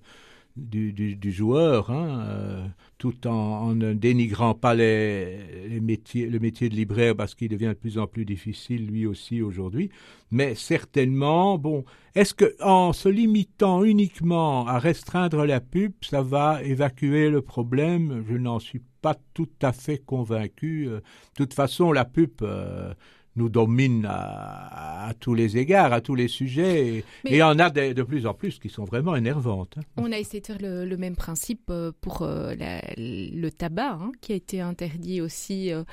[0.55, 6.69] du, du, joueur, hein, euh, tout en, ne dénigrant pas les, les, métiers, le métier
[6.69, 9.89] de libraire parce qu'il devient de plus en plus difficile lui aussi aujourd'hui.
[10.31, 11.83] Mais certainement, bon,
[12.15, 18.23] est-ce que en se limitant uniquement à restreindre la pub, ça va évacuer le problème?
[18.29, 20.87] Je n'en suis pas tout à fait convaincu.
[20.87, 21.03] Euh, de
[21.35, 22.93] toute façon, la pub, euh,
[23.35, 26.87] nous domine à, tous les égards, à tous les sujets.
[26.87, 29.75] Et, il y en a de, plus en plus qui sont vraiment énervantes.
[29.77, 29.83] Hein.
[29.97, 32.55] On a essayé de faire le, même principe euh, pour euh,
[32.97, 35.71] le tabac, hein, qui a été interdit aussi.
[35.71, 35.83] Euh,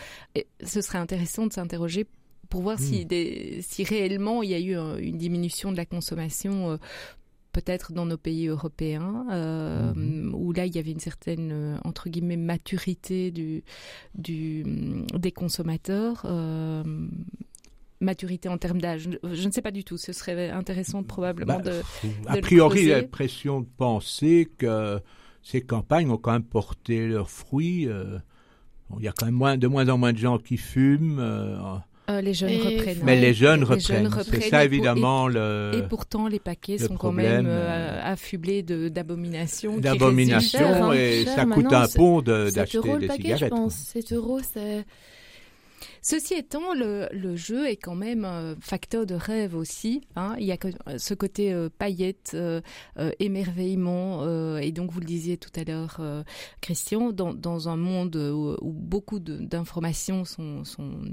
[0.65, 2.07] ce serait intéressant de s'interroger
[2.49, 3.63] pour voir si, hmm.
[3.63, 6.79] si réellement il y a eu une diminution de la consommation
[7.53, 10.35] peut-être dans nos pays européens, euh, mhm.
[10.35, 13.63] où là il y avait une certaine euh, entre guillemets maturité du,
[14.15, 14.65] du
[15.15, 16.23] des consommateurs.
[16.25, 16.83] Euh,
[18.01, 19.09] maturité en termes d'âge.
[19.23, 19.97] Je ne sais pas du tout.
[19.97, 21.83] Ce serait intéressant probablement bah, de,
[22.27, 25.01] A priori, j'ai l'impression de penser que
[25.45, 27.83] ces campagnes ont quand même porté leurs fruits.
[28.99, 31.21] il y a quand même moins, de moins en moins de gens qui fument.
[32.11, 32.99] Euh, les jeunes reprennent.
[33.05, 34.11] Mais les jeunes reprennent.
[34.29, 35.71] C'est ça évidemment et, le.
[35.75, 39.79] Et pourtant les paquets sont quand même euh, affublés d'abominations.
[39.79, 43.41] D'abominations et ça coûte un pont d'acheter des paquet, cigarettes.
[43.41, 43.75] Je pense.
[43.75, 44.85] 7 euros, c'est.
[46.05, 50.03] Ceci étant, le, jeu est quand même un facteur de rêve aussi.
[50.17, 50.35] Hein.
[50.39, 50.57] Il y a
[50.99, 52.61] ce côté euh, paillette, euh,
[52.99, 56.25] euh, émerveillement, euh, et donc vous le disiez tout à l'heure, euh,
[56.61, 60.65] Christian, dans, un monde où, beaucoup d'informations sont,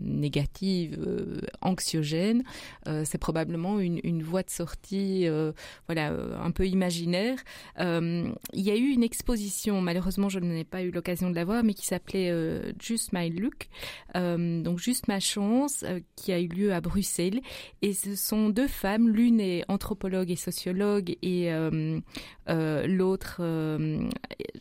[0.01, 2.43] négatives, euh, anxiogènes,
[3.03, 5.27] c'est probablement une, une, voie de sortie,
[5.87, 6.13] voilà,
[6.43, 7.37] un peu imaginaire.
[7.77, 11.63] il y a eu une exposition, malheureusement je n'ai pas eu l'occasion de la voir,
[11.63, 12.33] mais qui s'appelait
[12.79, 13.67] Just My Look,
[14.15, 17.41] donc juste ma chance, euh, qui a eu lieu à Bruxelles.
[17.81, 21.99] Et ce sont deux femmes, l'une est anthropologue et sociologue et euh,
[22.49, 23.41] euh, l'autre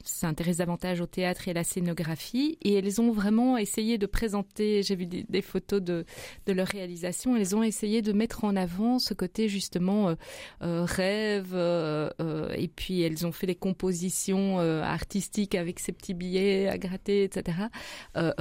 [0.05, 2.59] s'intéresse davantage au théâtre et à la scénographie.
[2.63, 6.05] Et elles ont vraiment essayé de présenter, j'ai vu des, photos de,
[6.47, 10.15] de leur réalisation, elles ont essayé de mettre en avant ce côté justement
[10.61, 11.55] rêve.
[11.55, 17.59] et puis elles ont fait des compositions artistiques avec ces petits billets à gratter, etc.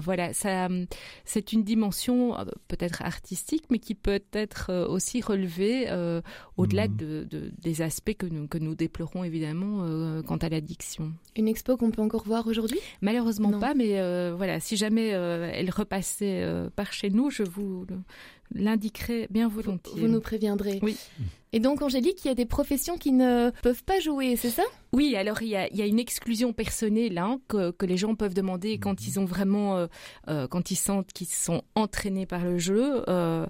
[0.02, 0.68] voilà, ça,
[1.26, 2.36] c'est une dimension
[2.68, 5.88] peut-être artistique, mais qui peut être aussi relevée
[6.58, 6.96] au-delà mmh.
[6.98, 11.14] de, de, des aspects que nous, que nous déplorons évidemment euh, quant à l'addiction.
[11.36, 12.80] Une expo qu'on peut encore voir aujourd'hui?
[13.02, 13.60] Malheureusement non.
[13.60, 17.86] pas, mais euh, voilà, si jamais euh, elle repassait euh, par chez nous, je vous
[18.54, 19.94] l'indiquerai bien volontiers.
[19.96, 20.80] Vous, vous nous préviendrez.
[20.82, 20.98] Oui.
[21.54, 24.64] Et donc, Angélique, il y a des professions qui ne peuvent pas jouer, c'est ça?
[24.94, 27.98] Oui, alors il y, a, il y a une exclusion personnelle hein, que, que les
[27.98, 29.88] gens peuvent demander quand ils ont vraiment, euh,
[30.30, 33.04] euh, quand ils sentent qu'ils sont entraînés par le jeu.
[33.08, 33.46] Euh,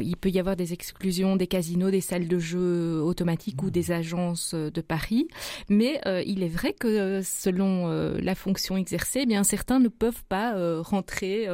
[0.00, 3.66] il peut y avoir des exclusions des casinos, des salles de jeu automatiques mmh.
[3.66, 5.28] ou des agences de Paris.
[5.68, 10.54] Mais il est vrai que selon la fonction exercée, eh bien certains ne peuvent pas
[10.82, 11.48] rentrer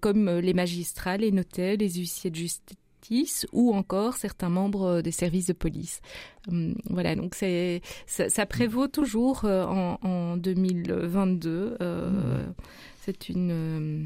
[0.00, 5.46] comme les magistrats, les notaires, les huissiers de justice ou encore certains membres des services
[5.46, 6.00] de police.
[6.48, 11.76] Hum, voilà, donc c'est ça, ça prévaut toujours euh, en, en 2022.
[11.80, 12.54] Euh, mmh.
[13.02, 14.04] C'est une euh,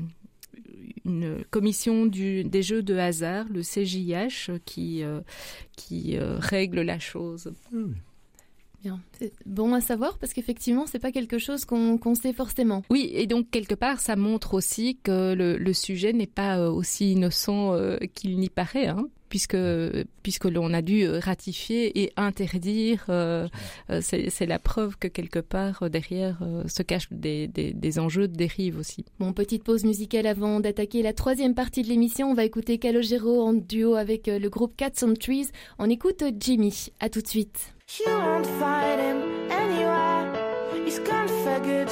[1.04, 5.20] une commission du, des jeux de hasard, le CJH, qui, euh,
[5.76, 7.52] qui euh, règle la chose.
[7.72, 7.92] Mmh.
[8.82, 12.82] Bien, c'est bon à savoir parce qu'effectivement c'est pas quelque chose qu'on qu sait forcément.
[12.90, 16.70] Oui, et donc quelque part ça montre aussi que le, le sujet n'est pas euh,
[16.70, 19.56] aussi innocent euh, qu'il n'y paraît, hein, puisque
[20.22, 23.04] puisque l'on a dû ratifier et interdire.
[23.08, 23.48] Euh,
[23.90, 27.98] euh c'est la preuve que quelque part euh, derrière euh, se cachent des, des, des
[27.98, 29.04] enjeux de dérive aussi.
[29.18, 32.30] Bon, petite pause musicale avant d'attaquer la troisième partie de l'émission.
[32.30, 35.48] On va écouter Calogero en duo avec le groupe Cats on Trees.
[35.78, 36.88] On écoute Jimmy.
[37.00, 37.77] À tout de suite.
[37.96, 40.84] You won't find him anywhere.
[40.84, 41.88] He's good.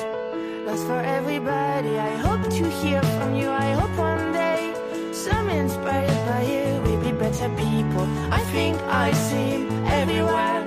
[0.66, 1.99] That's for everybody.
[1.99, 3.49] I hope to hear from you.
[3.49, 4.74] I hope one day
[5.12, 8.07] some inspired by you will be better people.
[8.30, 10.66] I think I see him everywhere,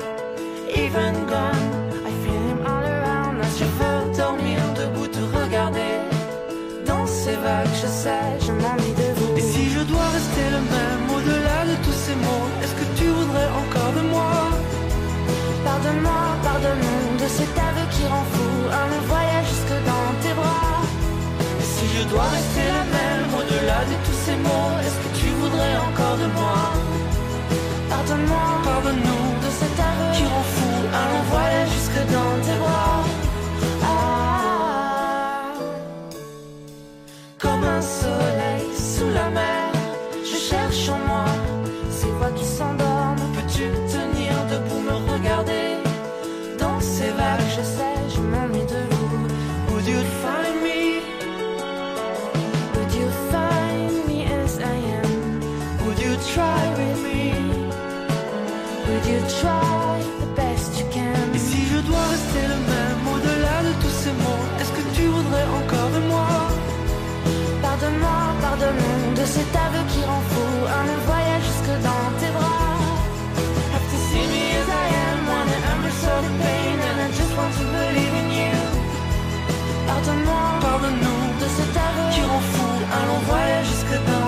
[0.76, 1.68] even gone.
[2.10, 3.42] I feel him all around.
[3.42, 6.00] As je veux dormir debout, te regarder
[6.86, 7.76] dans ces vagues.
[7.82, 8.39] Je sais,
[16.62, 18.50] Pardonne-nous de cet aveu qui rend fou.
[18.68, 20.82] Un long voyage jusque dans tes bras.
[21.62, 25.28] Et si je dois rester la même au-delà de tous ces mots Est-ce que tu
[25.40, 26.60] voudrais encore de moi?
[27.90, 30.72] Pardonne-moi, pardonne-nous de cet aveu qui rend fou.
[31.00, 33.04] Un long voyage jusque dans tes bras
[69.20, 70.48] de cet aveu qui rend fou
[70.78, 72.78] Un long voyage jusque dans tes bras.
[73.92, 77.66] To see me as I am Wanna understand the pain And I just want to
[77.78, 78.58] believe in you.
[79.88, 84.19] Pardonne-moi, Pardonne-nous de cet aveu qui rend fou Un long voyage jusque dans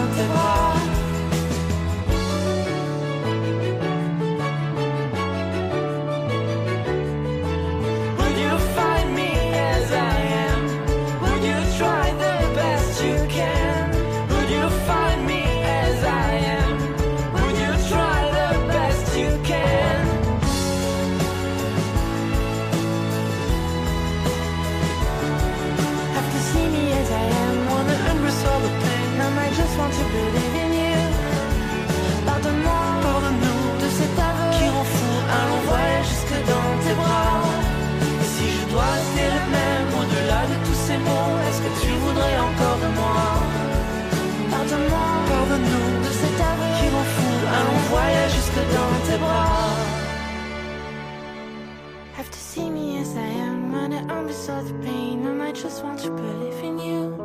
[54.02, 55.26] am when I am beside the pain.
[55.28, 57.16] I might just want to believe in you.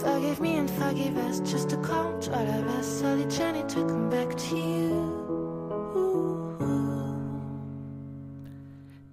[0.00, 3.00] Forgive me and forgive us, just a call to all of us.
[3.00, 5.20] So the journey to come back to you.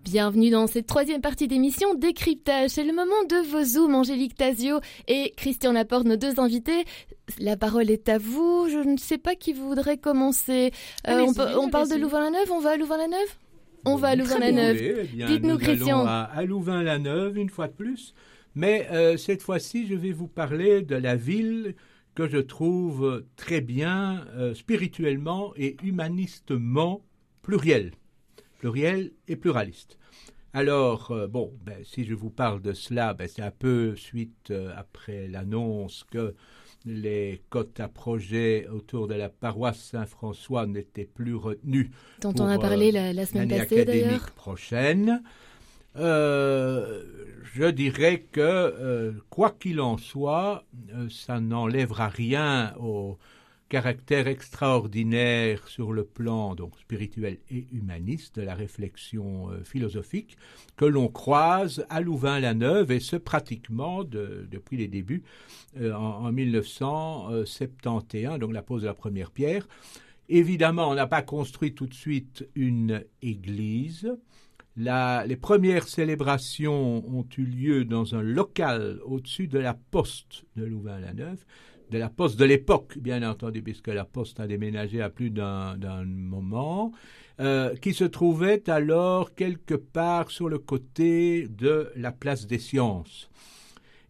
[0.04, 2.72] Bienvenue dans cette troisième partie d'émission Décryptage.
[2.72, 6.84] C'est le moment de vos zooms, Angélique Tazio et Christian Laporte, nos deux invités.
[7.40, 8.68] La parole est à vous.
[8.70, 10.74] Je ne sais pas qui voudrait commencer.
[11.08, 11.96] Euh, on, on parle de.
[11.96, 13.38] Louvain-la-Neuve On va à Louvain-la-Neuve?
[13.86, 14.78] On va à Louvain-la-Neuve.
[14.82, 16.06] eh Dites-nous, nous Christian.
[16.06, 18.14] À, à Louvain-la-Neuve, une fois de plus.
[18.56, 21.76] Mais euh, cette fois-ci, je vais vous parler de la ville
[22.16, 27.02] que je trouve très bien euh, spirituellement et humanistement
[27.42, 27.92] plurielle.
[28.60, 29.98] Plurielle et pluraliste.
[30.54, 34.54] Alors, euh, bon, ben, si je vous parle de cela, ben, c'est un peu suite
[34.76, 36.36] après l'annonce que
[36.86, 42.48] les cotes à projet autour de la paroisse Saint-François n'étaient plus retenues Dont pour, on
[42.48, 44.32] a euh, parlé la, la semaine passée d'ailleurs.
[44.32, 45.22] prochaine.
[45.98, 47.04] Euh,
[47.54, 50.64] je dirais que, euh, quoi qu'il en soit,
[50.94, 53.18] euh, ça n'enlèvera rien au
[53.72, 60.36] caractère extraordinaire sur le plan donc spirituel et humaniste de la réflexion euh, philosophique
[60.76, 65.24] que l'on croise à Louvain-la-Neuve et ce pratiquement de- depuis les débuts
[65.80, 69.66] euh, en, en 1971 donc la pose de la première pierre
[70.34, 74.16] Évidemment, on n'a pas construit tout de suite une église.
[74.78, 81.44] Les premières célébrations ont eu lieu dans un local au-dessus de la poste de Louvain-la-Neuve,
[81.92, 85.76] de la poste de l'époque, bien entendu, puisque la poste a déménagé à plus d'un
[86.06, 86.94] moment,
[87.42, 93.30] euh, qui se trouvait alors quelque part sur le côté de la place des sciences.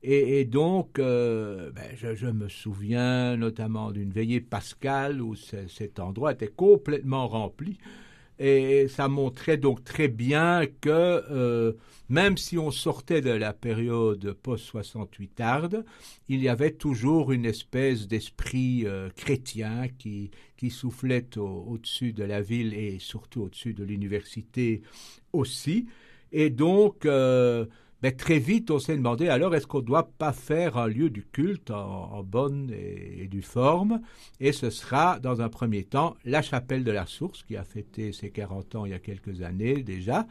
[0.04, 6.00] Et, donc, euh, ben, je, je me souviens notamment d'une veillée pascale où ce- cet
[6.00, 7.78] endroit était complètement rempli.
[8.44, 11.74] Et ça montrait donc très bien que euh,
[12.10, 15.86] même si on sortait de la période post-68 tarde,
[16.28, 22.24] il y avait toujours une espèce d'esprit euh, chrétien qui, qui soufflait au- au-dessus de
[22.24, 24.82] la ville et surtout au-dessus de l'université
[25.34, 25.86] aussi.
[26.32, 27.66] Et donc, euh,
[28.10, 31.24] très vite, on s'est demandé alors est-ce qu'on ne doit pas faire un lieu du
[31.24, 34.02] culte en, bonne et, et due forme?
[34.40, 38.12] Et ce sera, dans un premier temps, la chapelle de la Source, qui a fêté
[38.12, 40.26] ses 40 ans il y a quelques années déjà.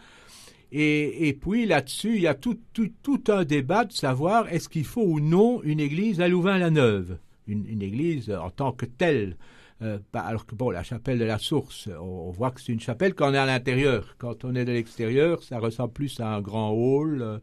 [0.72, 4.84] Et, puis là-dessus, il y a tout, tout, tout un débat de savoir est-ce qu'il
[4.84, 7.18] faut ou non une église à Louvain-la-Neuve,
[7.48, 9.36] une église en tant que telle.
[9.82, 12.80] Euh, alors que bon, la chapelle de la source, on, on voit que c'est une
[12.80, 14.14] chapelle quand on est à l'intérieur.
[14.18, 17.22] Quand on est de l'extérieur, ça ressemble plus à un grand hall.
[17.22, 17.38] euh.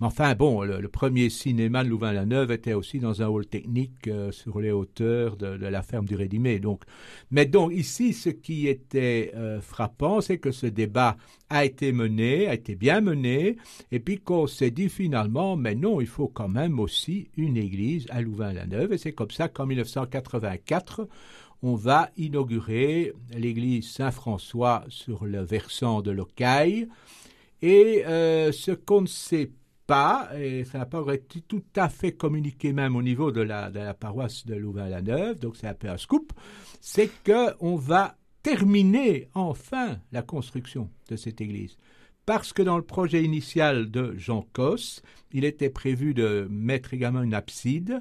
[0.00, 4.30] mais enfin, bon, le, premier cinéma de Louvain-la-Neuve était aussi dans un hall technique euh,
[4.32, 6.58] sur les hauteurs de, la ferme du Rédimé.
[6.60, 6.82] Donc,
[7.30, 11.16] mais donc ici, ce qui était euh, frappant, c'est que ce débat
[11.48, 13.56] a été mené, a été bien mené,
[13.90, 18.06] et puis qu'on s'est dit finalement, mais non, il faut quand même aussi une église
[18.10, 21.08] à Louvain-la-Neuve, et c'est comme ça qu'en 1984,
[21.62, 26.88] on va inaugurer l'église Saint-François sur le versant de l'Ocaille.
[27.62, 29.52] Et euh, ce qu'on ne sait
[29.86, 33.70] pas, et ça n'a pas été tout à fait communiqué même au niveau de la,
[33.70, 36.32] de la paroisse de Louvain-la-Neuve, donc c'est un peu un scoop,
[36.80, 41.76] c'est qu'on va terminer enfin la construction de cette église.
[42.24, 45.02] Parce que dans le projet initial de Jean Cosse,
[45.32, 48.00] il était prévu de mettre également une abside,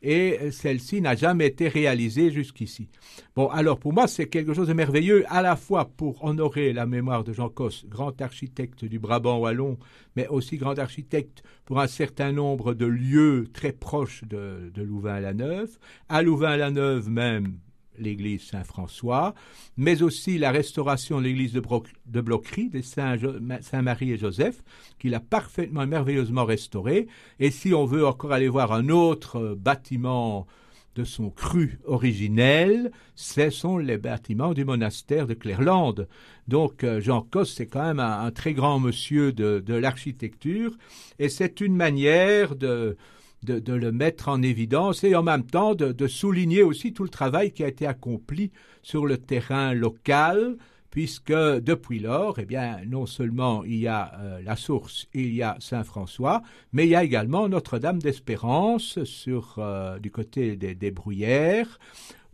[0.00, 2.88] et celle-ci n'a jamais été réalisée jusqu'ici.
[3.34, 6.86] Bon, alors pour moi, c'est quelque chose de merveilleux, à la fois pour honorer la
[6.86, 9.76] mémoire de Jean Cosse, grand architecte du Brabant wallon,
[10.16, 15.78] mais aussi grand architecte pour un certain nombre de lieux très proches de, de Louvain-la-Neuve,
[16.08, 17.58] à Louvain-la-Neuve même,
[18.00, 19.34] l'église Saint-François,
[19.76, 24.62] mais aussi la restauration de l'église de, Bro- de Bloquerie, de Saint-Jo- Saint-Marie et Joseph,
[24.98, 27.08] qu'il a parfaitement merveilleusement restauré.
[27.38, 30.46] Et si on veut encore aller voir un autre euh, bâtiment
[30.94, 36.08] de son cru originel, ce sont les bâtiments du monastère de Clairlande.
[36.48, 40.76] Donc euh, Jean Cosse, c'est quand même un, très grand monsieur de l'architecture,
[41.20, 42.96] et c'est une manière de,
[43.42, 47.04] de, de le mettre en évidence et en même temps de, de souligner aussi tout
[47.04, 48.50] le travail qui a été accompli
[48.82, 50.56] sur le terrain local,
[50.90, 55.42] puisque depuis lors, eh bien, non seulement il y a euh, la source, il y
[55.42, 60.90] a Saint-François, mais il y a également Notre-Dame d'Espérance sur euh, du côté des, des
[60.90, 61.78] Bruyères,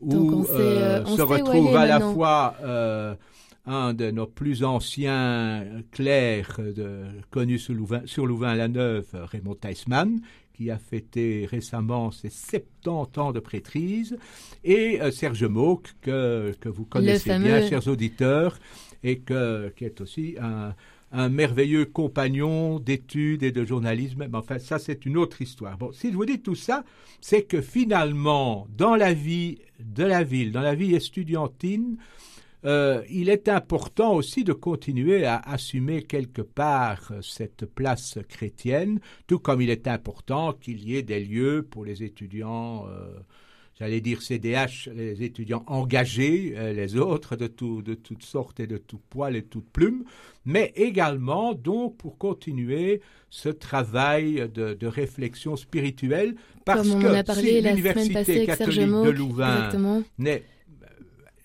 [0.01, 2.57] où euh, se retrouve à la fois
[3.67, 10.21] un de nos plus anciens clercs de, connus sur Louvain, sur Louvain-la-Neuve, Raymond Theismann,
[10.55, 14.17] qui a fêté récemment ses 70 ans de prêtrise,
[14.63, 17.47] et euh, Serge Mauck, que, que vous connaissez fameux.
[17.47, 18.59] bien, chers auditeurs,
[19.03, 20.75] et que, qui est aussi un,
[21.15, 24.27] un merveilleux compagnon d'études et de journalisme.
[24.29, 25.79] Mais enfin, ça, c'est une autre histoire.
[25.79, 26.85] Bon, si je vous dis tout ça,
[27.21, 31.99] c'est que finalement, dans la vie de la ville, dans la vie estudiantine,
[32.65, 39.01] euh, il est important aussi de continuer à assumer quelque part euh, cette place chrétienne,
[39.27, 43.13] tout comme il est important qu'il y ait des lieux pour les étudiants, euh,
[43.79, 48.79] j'allais dire CDH, les étudiants engagés, les autres de, tout, de toutes sortes et de
[48.79, 50.05] tout poil et toute plume,
[50.47, 57.07] mais également donc pour continuer ce travail de, de réflexion spirituelle, parce Comme on que
[57.09, 60.03] a parlé si la semaine l'université Serge catholique de Louvain exactement.
[60.19, 60.45] n'est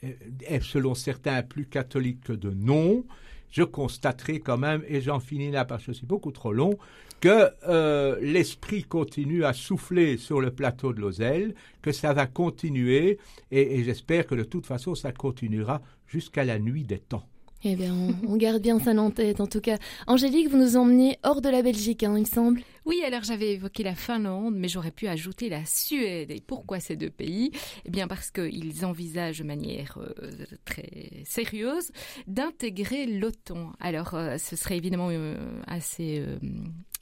[0.01, 3.05] est selon certains plus catholique que de nom,
[3.51, 6.77] je constaterai quand même, et j'en finis là parce que c'est beaucoup trop long,
[7.19, 13.17] que euh, l'esprit continue à souffler sur le plateau de Lozelle, que ça va continuer,
[13.51, 17.27] et j'espère que de toute façon ça continuera jusqu'à la nuit des temps.
[17.65, 17.93] Eh bien,
[18.25, 19.77] on, garde bien ça en tête, en tout cas.
[20.07, 22.61] Angélique, vous nous emmenez hors de la Belgique, hein, il semble.
[22.85, 26.31] Oui, alors j'avais évoqué la Finlande, mais j'aurais pu ajouter la Suède.
[26.31, 27.51] Et pourquoi ces deux pays?
[27.83, 31.91] Eh bien parce qu'ils envisagent de manière euh, très sérieuse
[32.27, 33.73] d'intégrer l'OTAN.
[33.81, 35.35] Alors euh, ce serait évidemment euh,
[35.67, 36.25] assez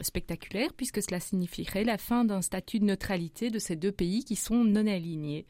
[0.01, 4.36] spectaculaire puisque cela signifierait la fin d'un statut de neutralité de ces deux pays qui
[4.36, 5.45] sont non alignés.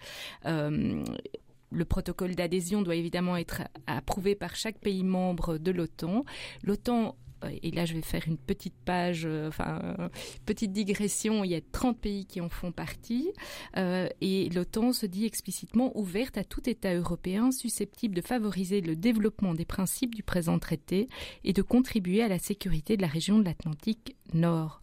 [1.70, 6.24] Le protocole d'adhésion doit évidemment être approuvé par chaque pays membre de l'OTAN.
[6.64, 10.10] L'OTAN euh, et là je vais faire une petite page, euh, enfin
[10.46, 13.32] petite digression, il y a 30 pays qui en font partie
[13.78, 18.96] euh, et l'OTAN se dit explicitement ouverte à tout État européen susceptible de favoriser le
[18.96, 21.08] développement des principes du présent traité
[21.44, 24.82] et de contribuer à la sécurité de la région de l'Atlantique Nord.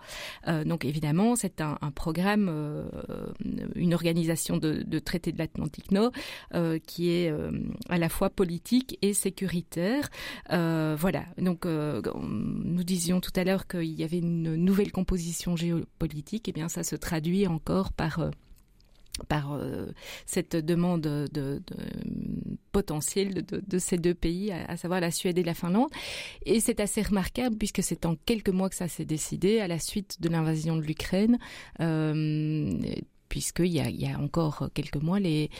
[0.49, 2.85] Euh, donc évidemment c'est un, programme, euh,
[3.75, 6.13] une organisation de, traité de l'Atlantique Nord
[6.55, 7.33] euh, qui est
[7.89, 10.11] à la fois politique et sécuritaire.
[10.51, 16.53] Voilà, donc nous disions tout à l'heure qu'il y avait une nouvelle composition géopolitique, et
[16.53, 18.31] bien ça se traduit encore par
[19.29, 19.87] par euh,
[20.27, 21.63] cette demande de, de,
[22.73, 25.91] potentielle de, ces deux pays, à, à savoir la Suède et la Finlande.
[26.45, 29.79] Et c'est assez remarquable puisque c'est en quelques mois que ça s'est décidé à la
[29.79, 31.39] suite de l'invasion de l'Ukraine.
[31.81, 32.79] Euh,
[33.29, 35.51] puisqu'il y a, il y a encore quelques mois, les,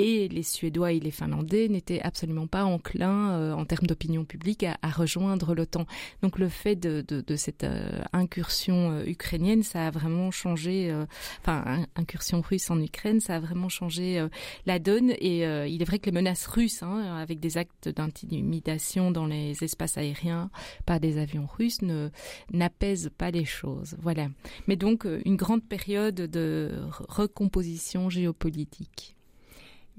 [0.00, 4.64] et les Suédois et les Finlandais n'étaient absolument pas enclins, euh, en termes d'opinion publique,
[4.64, 5.84] à, rejoindre l'OTAN.
[6.22, 10.90] Donc le fait de, cette euh, incursion euh, ukrainienne, ça a vraiment changé,
[11.40, 14.26] enfin in, incursion russe en Ukraine, ça a vraiment changé
[14.64, 15.10] la donne.
[15.10, 19.62] Et il est vrai que les menaces russes, hein, avec des actes d'intimidation dans les
[19.62, 20.50] espaces aériens
[20.86, 21.80] par des avions russes,
[22.52, 23.96] n'apaisent pas les choses.
[24.00, 24.28] Voilà.
[24.66, 26.70] Mais donc une grande période de
[27.08, 29.16] recomposition géopolitique.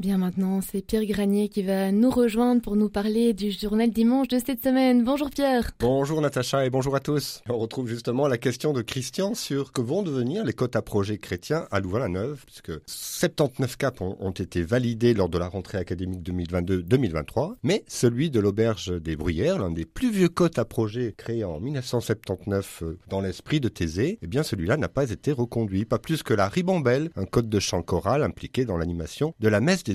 [0.01, 4.27] Bien maintenant, c'est Pierre Granier qui va nous rejoindre pour nous parler du journal dimanche
[4.29, 5.03] de cette semaine.
[5.03, 5.69] Bonjour Pierre.
[5.79, 7.43] Bonjour Natacha et bonjour à tous.
[7.47, 11.67] On retrouve justement la question de Christian sur que vont devenir les quotas projets chrétiens
[11.69, 17.83] à Louvain-la-Neuve, puisque 79 caps ont, été validés lors de la rentrée académique 2022-2023, mais
[17.87, 22.97] celui de l'auberge des Bruyères, l'un des plus vieux quotas projets créés en 1979 euh,
[23.07, 26.47] dans l'esprit de Thésée, eh bien celui-là n'a pas été reconduit, pas plus que la
[26.47, 29.90] ribambelle, un code de chant choral impliqué dans l'animation de la messe des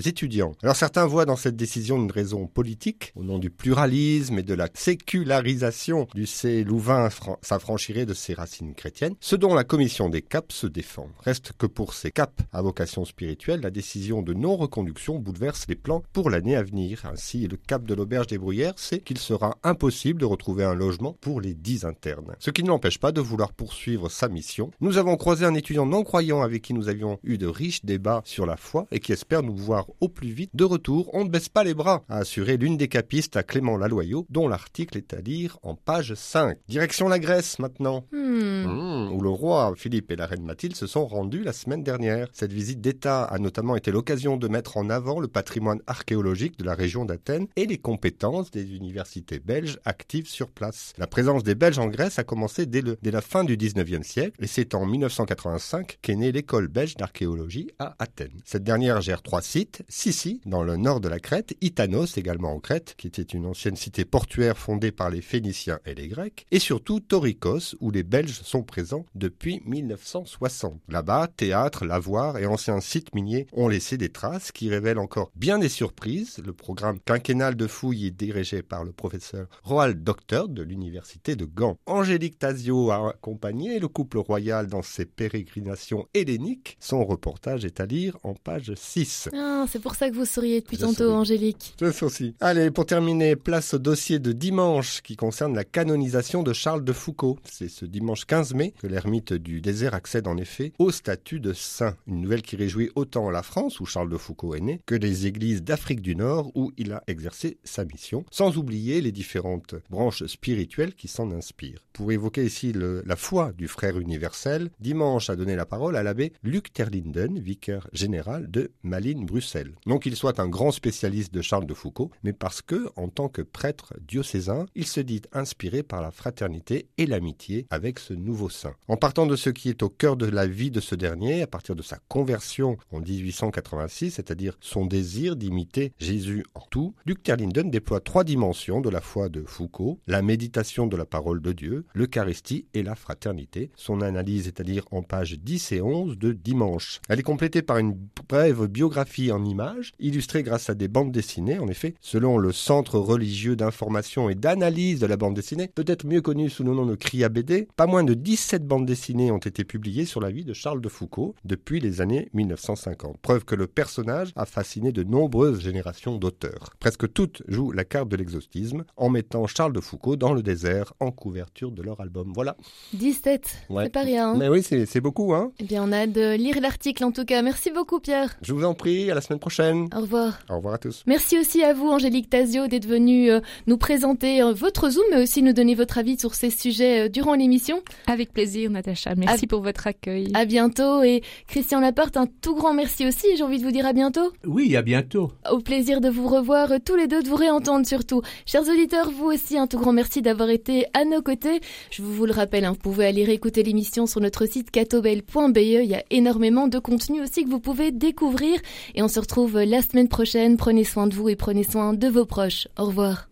[0.62, 4.55] Alors certains voient dans cette décision une raison politique, au nom du pluralisme et de
[4.55, 7.09] la sécularisation du C Louvain
[7.42, 11.09] s'affranchirait de ses racines chrétiennes, ce dont la commission des CAP se défend.
[11.20, 16.03] Reste que pour ces CAP à vocation spirituelle, la décision de non-reconduction bouleverse les plans
[16.12, 17.03] pour l'année à venir.
[17.05, 21.16] Ainsi, le cap de l'auberge des Bruyères, c'est qu'il sera impossible de retrouver un logement
[21.20, 22.34] pour les dix internes.
[22.38, 24.70] Ce qui ne l'empêche pas de vouloir poursuivre sa mission.
[24.80, 28.47] Nous avons croisé un étudiant non-croyant avec qui nous avions eu de riches débats sur
[28.47, 31.11] la foi et qui espère nous voir au plus vite de retour.
[31.12, 34.49] On ne baisse pas les bras, a assuré l'une des capistes à Clément Laloyau, dont
[34.49, 36.59] l'article est à lire en page 5.
[36.68, 38.07] Direction la Grèce maintenant.
[38.12, 38.64] Hmm.
[38.66, 42.28] Mmh, où le roi Philippe et la reine Mathilde se sont rendus la semaine dernière.
[42.32, 46.64] Cette visite d'État a notamment été l'occasion de mettre en avant le patrimoine archéologique de
[46.64, 50.93] la région d'Athènes et les compétences des universités belges actives sur place.
[50.99, 54.03] La présence des Belges en Grèce a commencé dès, le, dès la fin du 19e
[54.03, 58.41] siècle et c'est en 1985 qu'est née l'école belge d'archéologie à Athènes.
[58.45, 62.53] Cette dernière gère trois sites Crète, Sissi, dans le nord de la Crète, Itanos, également
[62.53, 66.47] en Crète, qui était une ancienne cité portuaire fondée par les Phéniciens et les Grecs,
[66.53, 70.81] et surtout Torikos, où les Belges sont présents depuis 1960.
[70.89, 75.59] Là-bas, théâtre, lavoir et anciens sites miniers ont laissé des traces qui révèlent encore bien
[75.59, 76.39] des surprises.
[76.45, 81.45] Le programme quinquennal de fouilles est dirigé par le professeur Roald Docteur de l'université de
[81.45, 81.77] Gand.
[81.87, 86.77] Angélique Tasio a accompagné le couple royal dans ses pérégrinations helléniques.
[86.79, 89.31] Son reportage est à lire en page 6.
[89.35, 91.13] Ah, c'est pour ça que vous souriez depuis Je tantôt, souris.
[91.13, 91.75] Angélique.
[91.81, 92.35] Je aussi.
[92.41, 96.93] Allez, pour terminer, place au dossier de dimanche qui concerne la canonisation de Charles de
[96.93, 97.39] Foucault.
[97.45, 101.53] C'est ce dimanche 15 mai que l'ermite du désert accède en effet au statut de
[101.53, 101.97] saint.
[102.07, 105.27] Une nouvelle qui réjouit autant la France, où Charles de Foucault est né, que les
[105.27, 110.27] églises d'Afrique du Nord, où il a exercé sa mission, sans oublier les différentes branches
[110.27, 111.85] spirituelles qui s'en inspirent.
[111.93, 116.03] Pour évoquer ici le- la foi du frère universel, dimanche a donné la parole à
[116.03, 119.45] l'abbé Luc Terlinden, vicaire général de Malines-Bruxelles.
[119.86, 123.28] Non qu'il soit un grand spécialiste de Charles de Foucault, mais parce que, en tant
[123.28, 128.49] que prêtre diocésain, il se dit inspiré par la fraternité et l'amitié avec ce nouveau
[128.49, 128.74] saint.
[128.88, 131.47] En partant de ce qui est au cœur de la vie de ce dernier, à
[131.47, 137.70] partir de sa conversion en 1886, c'est-à-dire son désir d'imiter Jésus en tout, Luc Terlinden
[137.70, 141.86] déploie trois dimensions de la foi de Foucault, la méditation de la parole de Dieu,
[141.94, 143.70] l'Eucharistie et la fraternité.
[143.76, 147.01] Son analyse est à lire en pages 10 et 11 de Dimanche.
[147.09, 147.97] Elle est complétée par une
[148.28, 151.59] brève biographie en images, illustrée grâce à des bandes dessinées.
[151.59, 156.20] En effet, selon le Centre religieux d'information et d'analyse de la bande dessinée, peut-être mieux
[156.20, 159.64] connu sous le nom de CRIA BD, pas moins de 17 bandes dessinées ont été
[159.64, 163.18] publiées sur la vie de Charles de Foucault depuis les années 1950.
[163.18, 166.70] Preuve que le personnage a fasciné de nombreuses générations d'auteurs.
[166.80, 170.93] Presque toutes jouent la carte de l'exhaustisme en mettant Charles de Foucault dans le désert
[171.01, 172.32] en couverture de leur album.
[172.34, 172.57] Voilà.
[172.95, 173.84] 17, Ouais.
[173.84, 174.30] c'est pas rien.
[174.30, 174.34] hein.
[174.39, 177.12] Mais oui, c'est c'est beaucoup, hein Eh bien, on a hâte de lire l'article en
[177.12, 177.43] tout cas.
[177.43, 178.37] Merci beaucoup, Pierre.
[178.43, 179.89] Je vous en prie, à la semaine prochaine.
[179.97, 180.39] Au revoir.
[180.49, 181.03] Au revoir à tous.
[181.07, 185.22] Merci aussi à vous, Angélique Tazio, d'être venue euh, nous présenter euh, votre Zoom, mais
[185.22, 187.81] aussi nous donner votre avis sur ces sujets euh, durant l'émission.
[188.07, 189.14] Avec plaisir, Natacha.
[189.16, 190.31] Merci À- pour votre accueil.
[190.35, 191.03] À bientôt.
[191.03, 193.27] Et Christian Laporte, un tout grand merci aussi.
[193.37, 194.33] J'ai envie de vous dire à bientôt.
[194.47, 195.33] Oui, à bientôt.
[195.51, 198.22] Au plaisir de vous revoir tous les deux, de vous réentendre surtout.
[198.47, 201.61] Chers auditeurs, vous aussi, un tout grand merci d'avoir été à nos côtés.
[201.91, 205.57] Je vous le rappelle, hein, vous pouvez aller réécouter l'émission sur notre site catobel.be.
[205.59, 208.61] Il y a énormément de contenu aussi que vous pouvez découvrir.
[208.95, 210.57] Et on se retrouve euh, la semaine prochaine.
[210.57, 212.69] Prenez soin de vous et prenez soin de vos proches.
[212.79, 213.25] Au revoir.